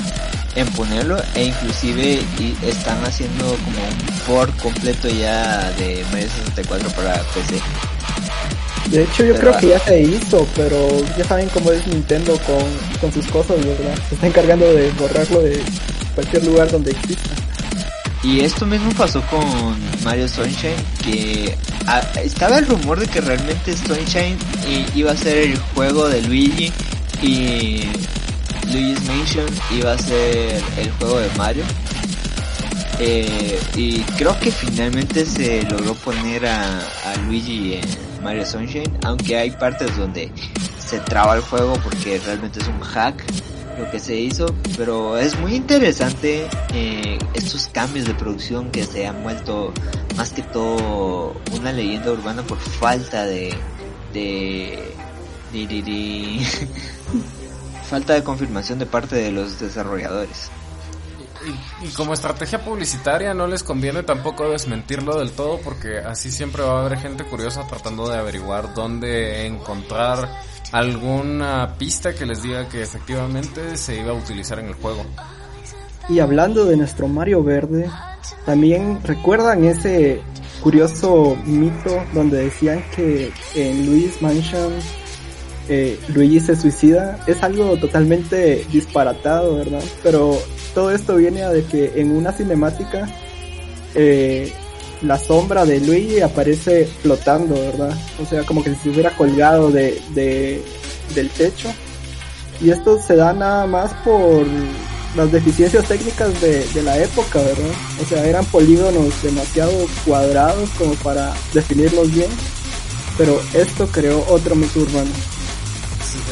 en 0.56 0.66
ponerlo 0.68 1.20
e 1.34 1.44
inclusive 1.44 2.20
están 2.66 3.02
haciendo 3.04 3.44
como 3.44 3.78
un 3.88 4.18
port 4.26 4.56
completo 4.60 5.08
ya 5.08 5.70
de 5.72 6.04
Mario 6.12 6.28
64 6.46 6.88
para 6.90 7.22
PC. 7.34 7.60
De 8.90 9.02
hecho 9.02 9.24
yo 9.24 9.34
creo 9.34 9.56
que 9.58 9.68
ya 9.68 9.78
se 9.78 10.02
hizo, 10.02 10.46
pero 10.54 10.88
ya 11.16 11.24
saben 11.24 11.48
cómo 11.48 11.72
es 11.72 11.86
Nintendo 11.86 12.38
con, 12.46 12.64
con 13.00 13.12
sus 13.12 13.26
cosas, 13.28 13.56
¿verdad? 13.64 13.94
Se 14.08 14.14
está 14.14 14.26
encargando 14.26 14.66
de 14.72 14.90
borrarlo 14.92 15.40
de 15.40 15.60
cualquier 16.14 16.44
lugar 16.44 16.70
donde 16.70 16.92
exista. 16.92 17.30
Y 18.22 18.40
esto 18.40 18.64
mismo 18.64 18.90
pasó 18.92 19.20
con 19.26 19.44
Mario 20.02 20.28
Sunshine, 20.28 20.76
que 21.02 21.54
ah, 21.86 22.00
estaba 22.22 22.58
el 22.58 22.66
rumor 22.66 22.98
de 22.98 23.06
que 23.06 23.20
realmente 23.20 23.76
Sunshine 23.76 24.38
iba 24.94 25.12
a 25.12 25.16
ser 25.16 25.38
el 25.38 25.58
juego 25.74 26.08
de 26.08 26.22
Luigi 26.22 26.72
y 27.20 27.82
Luigi's 28.72 29.04
Mansion 29.06 29.46
iba 29.72 29.92
a 29.92 29.98
ser 29.98 30.62
el 30.78 30.90
juego 30.92 31.18
de 31.18 31.28
Mario. 31.36 31.64
Eh, 33.00 33.60
y 33.76 34.00
creo 34.16 34.38
que 34.38 34.50
finalmente 34.52 35.26
se 35.26 35.62
logró 35.62 35.94
poner 35.94 36.46
a, 36.46 36.78
a 36.78 37.16
Luigi 37.26 37.74
en 37.74 38.22
Mario 38.22 38.46
Sunshine, 38.46 38.98
aunque 39.04 39.36
hay 39.36 39.50
partes 39.50 39.96
donde 39.96 40.30
se 40.78 41.00
traba 41.00 41.34
el 41.34 41.42
juego 41.42 41.74
porque 41.82 42.20
realmente 42.24 42.60
es 42.60 42.68
un 42.68 42.80
hack 42.80 43.24
lo 43.78 43.90
que 43.90 43.98
se 43.98 44.16
hizo, 44.16 44.46
pero 44.76 45.18
es 45.18 45.38
muy 45.40 45.54
interesante 45.54 46.46
eh, 46.72 47.18
estos 47.34 47.66
cambios 47.66 48.06
de 48.06 48.14
producción 48.14 48.70
que 48.70 48.84
se 48.84 49.06
han 49.06 49.22
vuelto 49.22 49.72
más 50.16 50.30
que 50.30 50.42
todo 50.42 51.34
una 51.52 51.72
leyenda 51.72 52.12
urbana 52.12 52.42
por 52.42 52.58
falta 52.58 53.24
de 53.24 53.52
de, 54.12 54.78
de, 55.52 55.66
de 55.66 55.82
falta 57.88 58.14
de 58.14 58.22
confirmación 58.24 58.78
de 58.78 58.86
parte 58.86 59.16
de 59.16 59.30
los 59.30 59.60
desarrolladores. 59.60 60.50
Y, 61.82 61.88
como 61.88 62.14
estrategia 62.14 62.64
publicitaria 62.64 63.34
no 63.34 63.46
les 63.46 63.62
conviene 63.62 64.02
tampoco 64.02 64.48
desmentirlo 64.48 65.18
del 65.18 65.32
todo 65.32 65.60
porque 65.62 65.98
así 65.98 66.30
siempre 66.30 66.62
va 66.62 66.78
a 66.78 66.86
haber 66.86 66.98
gente 66.98 67.24
curiosa 67.24 67.66
tratando 67.68 68.08
de 68.08 68.16
averiguar 68.16 68.72
dónde 68.72 69.46
encontrar 69.46 70.26
alguna 70.72 71.74
pista 71.78 72.14
que 72.14 72.24
les 72.24 72.42
diga 72.42 72.68
que 72.68 72.82
efectivamente 72.82 73.76
se 73.76 74.00
iba 74.00 74.12
a 74.12 74.14
utilizar 74.14 74.58
en 74.58 74.68
el 74.68 74.74
juego. 74.74 75.04
Y 76.08 76.20
hablando 76.20 76.64
de 76.64 76.76
nuestro 76.76 77.08
Mario 77.08 77.42
Verde, 77.42 77.90
también 78.46 79.00
recuerdan 79.04 79.64
ese 79.64 80.22
curioso 80.62 81.36
mito 81.44 82.02
donde 82.14 82.44
decían 82.44 82.82
que 82.94 83.32
en 83.54 83.86
Luis 83.86 84.20
Mansion 84.22 84.72
eh, 85.68 85.98
Luigi 86.14 86.40
se 86.40 86.56
suicida. 86.56 87.18
Es 87.26 87.42
algo 87.42 87.76
totalmente 87.76 88.64
disparatado, 88.72 89.56
¿verdad? 89.56 89.82
Pero 90.02 90.38
todo 90.74 90.90
esto 90.90 91.16
viene 91.16 91.42
de 91.42 91.64
que 91.64 91.92
en 91.96 92.10
una 92.10 92.32
cinemática 92.32 93.08
eh, 93.94 94.52
la 95.02 95.18
sombra 95.18 95.64
de 95.64 95.80
Luigi 95.80 96.20
aparece 96.20 96.86
flotando, 97.02 97.54
¿verdad? 97.54 97.96
O 98.22 98.26
sea, 98.26 98.42
como 98.44 98.62
que 98.62 98.74
se 98.74 98.90
hubiera 98.90 99.10
colgado 99.16 99.70
de, 99.70 100.00
de, 100.14 100.62
del 101.14 101.30
techo. 101.30 101.68
Y 102.60 102.70
esto 102.70 103.00
se 103.00 103.16
da 103.16 103.32
nada 103.32 103.66
más 103.66 103.92
por 104.04 104.46
las 105.16 105.30
deficiencias 105.30 105.86
técnicas 105.86 106.40
de, 106.40 106.64
de 106.66 106.82
la 106.82 106.98
época, 106.98 107.38
¿verdad? 107.40 107.70
O 108.02 108.04
sea, 108.06 108.26
eran 108.26 108.44
polígonos 108.46 109.22
demasiado 109.22 109.72
cuadrados 110.04 110.70
como 110.78 110.94
para 110.94 111.32
definirlos 111.52 112.12
bien. 112.12 112.30
Pero 113.16 113.40
esto 113.54 113.86
creó 113.86 114.24
otro 114.28 114.56
mito 114.56 114.80
urbano. 114.80 115.10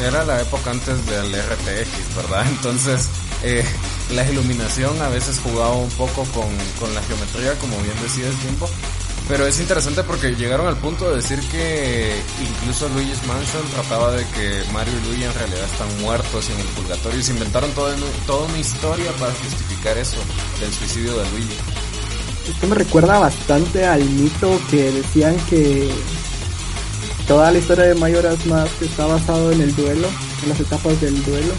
Era 0.01 0.23
la 0.23 0.41
época 0.41 0.71
antes 0.71 1.05
del 1.05 1.33
RTX, 1.33 2.15
¿verdad? 2.15 2.45
Entonces, 2.49 3.07
eh, 3.43 3.65
la 4.11 4.29
iluminación 4.29 5.01
a 5.01 5.09
veces 5.09 5.39
jugaba 5.39 5.73
un 5.73 5.89
poco 5.91 6.23
con, 6.25 6.49
con 6.79 6.93
la 6.93 7.01
geometría, 7.03 7.57
como 7.59 7.77
bien 7.81 7.95
decía 8.01 8.27
el 8.27 8.35
tiempo. 8.37 8.69
Pero 9.27 9.47
es 9.47 9.57
interesante 9.59 10.03
porque 10.03 10.35
llegaron 10.35 10.67
al 10.67 10.75
punto 10.77 11.09
de 11.09 11.17
decir 11.17 11.39
que 11.49 12.21
incluso 12.41 12.89
Luigi's 12.89 13.25
Mansion 13.25 13.63
trataba 13.73 14.11
de 14.11 14.25
que 14.27 14.63
Mario 14.73 14.93
y 15.01 15.07
Luigi 15.07 15.23
en 15.23 15.33
realidad 15.33 15.63
están 15.63 16.01
muertos 16.01 16.49
en 16.49 16.59
el 16.59 16.65
purgatorio 16.67 17.19
y 17.19 17.23
se 17.23 17.31
inventaron 17.31 17.71
toda, 17.71 17.95
toda 18.27 18.47
una 18.47 18.57
historia 18.57 19.11
para 19.13 19.31
justificar 19.31 19.97
eso 19.97 20.17
del 20.59 20.73
suicidio 20.73 21.17
de 21.17 21.29
Luigi. 21.29 21.55
Esto 22.49 22.67
me 22.67 22.75
recuerda 22.75 23.19
bastante 23.19 23.85
al 23.85 24.03
mito 24.03 24.59
que 24.69 24.91
decían 24.91 25.37
que 25.49 25.89
toda 27.27 27.51
la 27.51 27.59
historia 27.59 27.85
de 27.85 27.95
Majora's 27.95 28.45
Mask 28.45 28.81
está 28.81 29.05
basado 29.05 29.51
en 29.51 29.61
el 29.61 29.75
duelo, 29.75 30.07
en 30.43 30.49
las 30.49 30.59
etapas 30.59 30.99
del 31.01 31.23
duelo. 31.23 31.53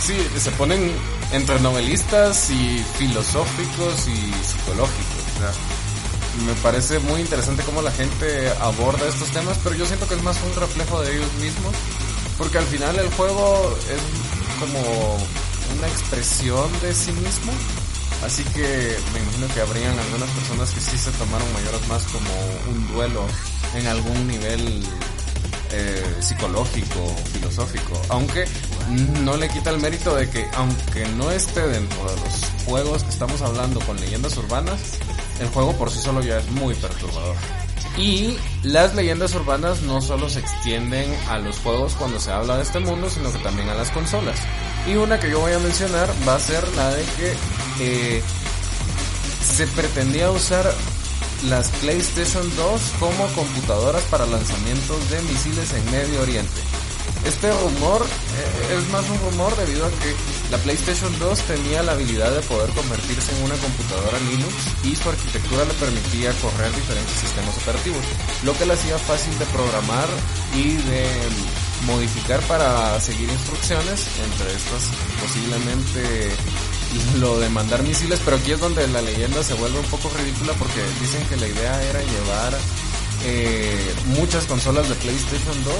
Sí, 0.00 0.14
se 0.38 0.50
ponen 0.52 0.92
entre 1.32 1.58
novelistas 1.60 2.50
y 2.50 2.78
filosóficos 2.98 4.08
y 4.08 4.44
psicológicos. 4.44 5.24
me 6.46 6.52
parece 6.62 6.98
muy 7.00 7.20
interesante 7.20 7.62
cómo 7.62 7.82
la 7.82 7.90
gente 7.90 8.48
aborda 8.60 9.08
estos 9.08 9.28
temas, 9.28 9.58
pero 9.62 9.76
yo 9.76 9.86
siento 9.86 10.06
que 10.08 10.14
es 10.14 10.22
más 10.22 10.36
un 10.42 10.60
reflejo 10.60 11.00
de 11.02 11.16
ellos 11.16 11.32
mismos, 11.40 11.74
porque 12.36 12.58
al 12.58 12.66
final 12.66 12.98
el 12.98 13.08
juego 13.10 13.76
es 13.88 14.60
como 14.60 15.16
una 15.78 15.88
expresión 15.88 16.70
de 16.80 16.94
sí 16.94 17.12
mismo. 17.12 17.52
Así 18.22 18.42
que 18.44 18.96
me 19.12 19.20
imagino 19.20 19.48
que 19.54 19.60
habrían 19.60 19.98
algunas 19.98 20.30
personas 20.30 20.70
que 20.70 20.80
sí 20.80 20.96
se 20.96 21.10
tomaron 21.12 21.52
mayores 21.52 21.86
más 21.88 22.02
como 22.04 22.30
un 22.70 22.88
duelo 22.94 23.26
en 23.74 23.86
algún 23.86 24.26
nivel 24.26 24.82
eh, 25.72 26.16
psicológico, 26.20 27.14
filosófico, 27.32 28.00
aunque 28.08 28.44
no 29.22 29.36
le 29.36 29.48
quita 29.48 29.70
el 29.70 29.80
mérito 29.80 30.14
de 30.14 30.30
que 30.30 30.46
aunque 30.54 31.06
no 31.16 31.30
esté 31.30 31.66
dentro 31.66 32.04
de 32.04 32.20
los 32.20 32.64
juegos 32.64 33.02
que 33.02 33.10
estamos 33.10 33.42
hablando 33.42 33.80
con 33.80 34.00
leyendas 34.00 34.36
urbanas, 34.36 34.80
el 35.40 35.48
juego 35.48 35.72
por 35.76 35.90
sí 35.90 35.98
solo 35.98 36.22
ya 36.22 36.38
es 36.38 36.50
muy 36.52 36.74
perturbador. 36.74 37.36
Y 37.96 38.36
las 38.62 38.94
leyendas 38.94 39.34
urbanas 39.34 39.82
no 39.82 40.00
solo 40.00 40.28
se 40.28 40.40
extienden 40.40 41.12
a 41.28 41.38
los 41.38 41.58
juegos 41.58 41.94
cuando 41.94 42.18
se 42.18 42.32
habla 42.32 42.56
de 42.56 42.62
este 42.62 42.80
mundo, 42.80 43.08
sino 43.08 43.32
que 43.32 43.38
también 43.38 43.68
a 43.68 43.74
las 43.74 43.90
consolas. 43.90 44.38
Y 44.86 44.96
una 44.96 45.18
que 45.18 45.30
yo 45.30 45.40
voy 45.40 45.52
a 45.52 45.58
mencionar 45.58 46.10
va 46.28 46.34
a 46.34 46.40
ser 46.40 46.66
la 46.76 46.90
de 46.90 47.04
que 47.16 47.34
eh, 47.80 48.22
se 49.42 49.66
pretendía 49.68 50.30
usar 50.30 50.70
las 51.48 51.68
PlayStation 51.80 52.44
2 52.56 52.80
como 53.00 53.26
computadoras 53.34 54.02
para 54.04 54.26
lanzamientos 54.26 55.10
de 55.10 55.22
misiles 55.22 55.72
en 55.72 55.90
Medio 55.90 56.22
Oriente. 56.22 56.60
Este 57.24 57.50
rumor 57.50 58.04
eh, 58.04 58.76
es 58.76 58.88
más 58.90 59.08
un 59.08 59.18
rumor 59.30 59.56
debido 59.56 59.86
a 59.86 59.88
que 59.88 60.14
la 60.50 60.58
PlayStation 60.58 61.18
2 61.18 61.38
tenía 61.40 61.82
la 61.82 61.92
habilidad 61.92 62.30
de 62.30 62.40
poder 62.42 62.68
convertirse 62.70 63.34
en 63.36 63.44
una 63.44 63.54
computadora 63.54 64.18
Linux 64.20 64.54
y 64.84 64.94
su 64.94 65.08
arquitectura 65.08 65.64
le 65.64 65.72
permitía 65.74 66.32
correr 66.42 66.74
diferentes 66.74 67.16
sistemas 67.16 67.56
operativos, 67.56 68.04
lo 68.42 68.52
que 68.58 68.66
le 68.66 68.74
hacía 68.74 68.98
fácil 68.98 69.38
de 69.38 69.46
programar 69.46 70.08
y 70.54 70.72
de 70.76 71.06
modificar 71.82 72.40
para 72.42 72.98
seguir 73.00 73.28
instrucciones, 73.28 74.06
entre 74.24 74.54
estas 74.54 74.90
posiblemente 75.20 76.30
lo 77.18 77.38
de 77.40 77.48
mandar 77.48 77.82
misiles, 77.82 78.20
pero 78.24 78.36
aquí 78.36 78.52
es 78.52 78.60
donde 78.60 78.86
la 78.88 79.02
leyenda 79.02 79.42
se 79.42 79.54
vuelve 79.54 79.78
un 79.78 79.86
poco 79.86 80.10
ridícula 80.16 80.52
porque 80.54 80.80
dicen 81.00 81.24
que 81.26 81.36
la 81.36 81.48
idea 81.48 81.82
era 81.82 82.00
llevar 82.00 82.54
eh, 83.24 83.94
muchas 84.06 84.44
consolas 84.44 84.88
de 84.88 84.94
PlayStation 84.96 85.64
2 85.64 85.74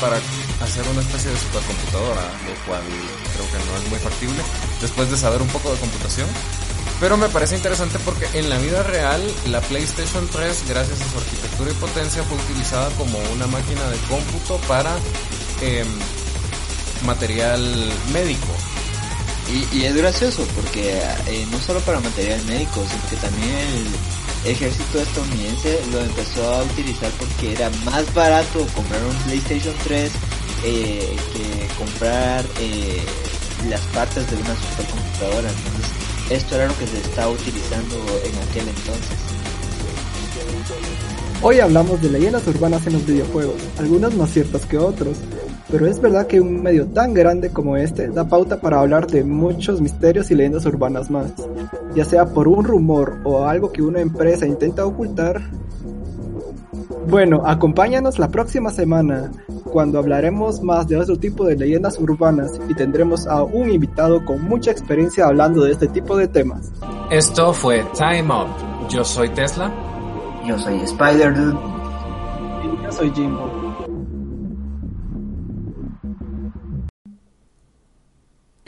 para 0.00 0.16
hacer 0.62 0.86
una 0.92 1.00
especie 1.00 1.30
de 1.30 1.38
supercomputadora, 1.38 2.22
lo 2.46 2.66
cual 2.66 2.82
creo 3.34 3.46
que 3.50 3.70
no 3.70 3.76
es 3.78 3.90
muy 3.90 3.98
factible 3.98 4.42
después 4.80 5.10
de 5.10 5.16
saber 5.16 5.40
un 5.40 5.48
poco 5.48 5.72
de 5.72 5.78
computación. 5.78 6.28
Pero 7.00 7.16
me 7.16 7.30
parece 7.30 7.56
interesante 7.56 7.98
porque 8.04 8.26
en 8.34 8.50
la 8.50 8.58
vida 8.58 8.82
real 8.82 9.22
la 9.46 9.62
PlayStation 9.62 10.28
3, 10.28 10.64
gracias 10.68 11.00
a 11.00 11.10
su 11.10 11.16
arquitectura 11.16 11.70
y 11.70 11.74
potencia, 11.74 12.22
fue 12.24 12.36
utilizada 12.36 12.90
como 12.90 13.18
una 13.32 13.46
máquina 13.46 13.88
de 13.88 13.96
cómputo 14.06 14.58
para 14.68 14.94
em, 15.60 15.86
material 17.04 17.60
médico. 18.12 18.48
Y, 19.72 19.84
es 19.84 19.96
gracioso 19.96 20.46
porque 20.54 20.98
eh, 21.26 21.46
no 21.50 21.58
solo 21.58 21.80
para 21.80 21.98
material 21.98 22.40
médico, 22.46 22.84
sino 22.88 23.10
que 23.10 23.16
también 23.16 23.58
el 24.44 24.50
ejército 24.52 25.00
estadounidense 25.00 25.80
lo 25.92 26.00
empezó 26.00 26.54
a 26.54 26.62
utilizar 26.62 27.10
porque 27.18 27.52
era 27.52 27.68
más 27.84 28.12
barato 28.14 28.64
comprar 28.74 29.02
un 29.04 29.16
PlayStation 29.24 29.74
3 29.82 30.12
eh, 30.64 31.16
que 31.32 31.74
comprar 31.78 32.44
eh, 32.60 33.02
las 33.68 33.80
partes 33.88 34.30
de 34.30 34.36
una 34.36 34.54
supercomputadora. 34.54 35.50
Entonces, 35.50 35.90
esto 36.30 36.54
era 36.54 36.68
lo 36.68 36.78
que 36.78 36.86
se 36.86 36.98
estaba 36.98 37.32
utilizando 37.32 37.96
en 38.24 38.48
aquel 38.48 38.68
entonces. 38.68 39.18
Hoy 41.42 41.58
hablamos 41.58 42.00
de 42.02 42.10
leyendas 42.10 42.46
urbanas 42.46 42.86
en 42.86 42.92
los 42.92 43.06
videojuegos, 43.06 43.56
algunas 43.78 44.14
más 44.14 44.30
ciertas 44.30 44.66
que 44.66 44.76
otros, 44.78 45.16
pero 45.70 45.86
es 45.86 46.00
verdad 46.00 46.26
que 46.26 46.40
un 46.40 46.62
medio 46.62 46.86
tan 46.86 47.14
grande 47.14 47.50
como 47.50 47.76
este 47.76 48.08
da 48.08 48.28
pauta 48.28 48.60
para 48.60 48.80
hablar 48.80 49.06
de 49.06 49.24
muchos 49.24 49.80
misterios 49.80 50.30
y 50.30 50.34
leyendas 50.34 50.66
urbanas 50.66 51.10
más, 51.10 51.32
ya 51.94 52.04
sea 52.04 52.26
por 52.26 52.48
un 52.48 52.64
rumor 52.64 53.18
o 53.24 53.44
algo 53.44 53.70
que 53.70 53.82
una 53.82 54.00
empresa 54.00 54.46
intenta 54.46 54.84
ocultar. 54.84 55.40
Bueno, 57.08 57.42
acompáñanos 57.44 58.18
la 58.18 58.28
próxima 58.28 58.70
semana 58.70 59.30
cuando 59.64 59.98
hablaremos 59.98 60.62
más 60.62 60.86
de 60.88 60.96
otro 60.96 61.16
tipo 61.16 61.44
de 61.44 61.56
leyendas 61.56 61.98
urbanas 61.98 62.60
y 62.68 62.74
tendremos 62.74 63.26
a 63.26 63.42
un 63.42 63.70
invitado 63.70 64.24
con 64.24 64.42
mucha 64.44 64.70
experiencia 64.70 65.26
hablando 65.26 65.64
de 65.64 65.72
este 65.72 65.88
tipo 65.88 66.16
de 66.16 66.28
temas. 66.28 66.70
Esto 67.10 67.52
fue 67.52 67.84
Time 67.96 68.28
Up. 68.32 68.88
Yo 68.88 69.04
soy 69.04 69.28
Tesla. 69.30 69.72
Yo 70.46 70.58
soy 70.58 70.80
Spider 70.82 71.34
Dude. 71.34 71.58
Y 72.64 72.84
yo 72.84 72.92
soy 72.92 73.10
Jimbo. 73.12 73.59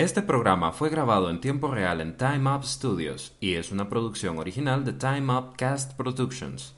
Este 0.03 0.21
programa 0.21 0.73
fue 0.73 0.91
grabado 0.91 1.31
en 1.31 1.41
tiempo 1.41 1.69
real 1.69 2.01
en 2.01 2.17
Time 2.17 2.53
Up 2.53 2.65
Studios 2.65 3.37
y 3.39 3.55
es 3.55 3.71
una 3.71 3.89
producción 3.89 4.37
original 4.37 4.85
de 4.85 4.95
Time 4.95 5.33
Up 5.33 5.55
Cast 5.57 5.93
Productions. 5.93 6.75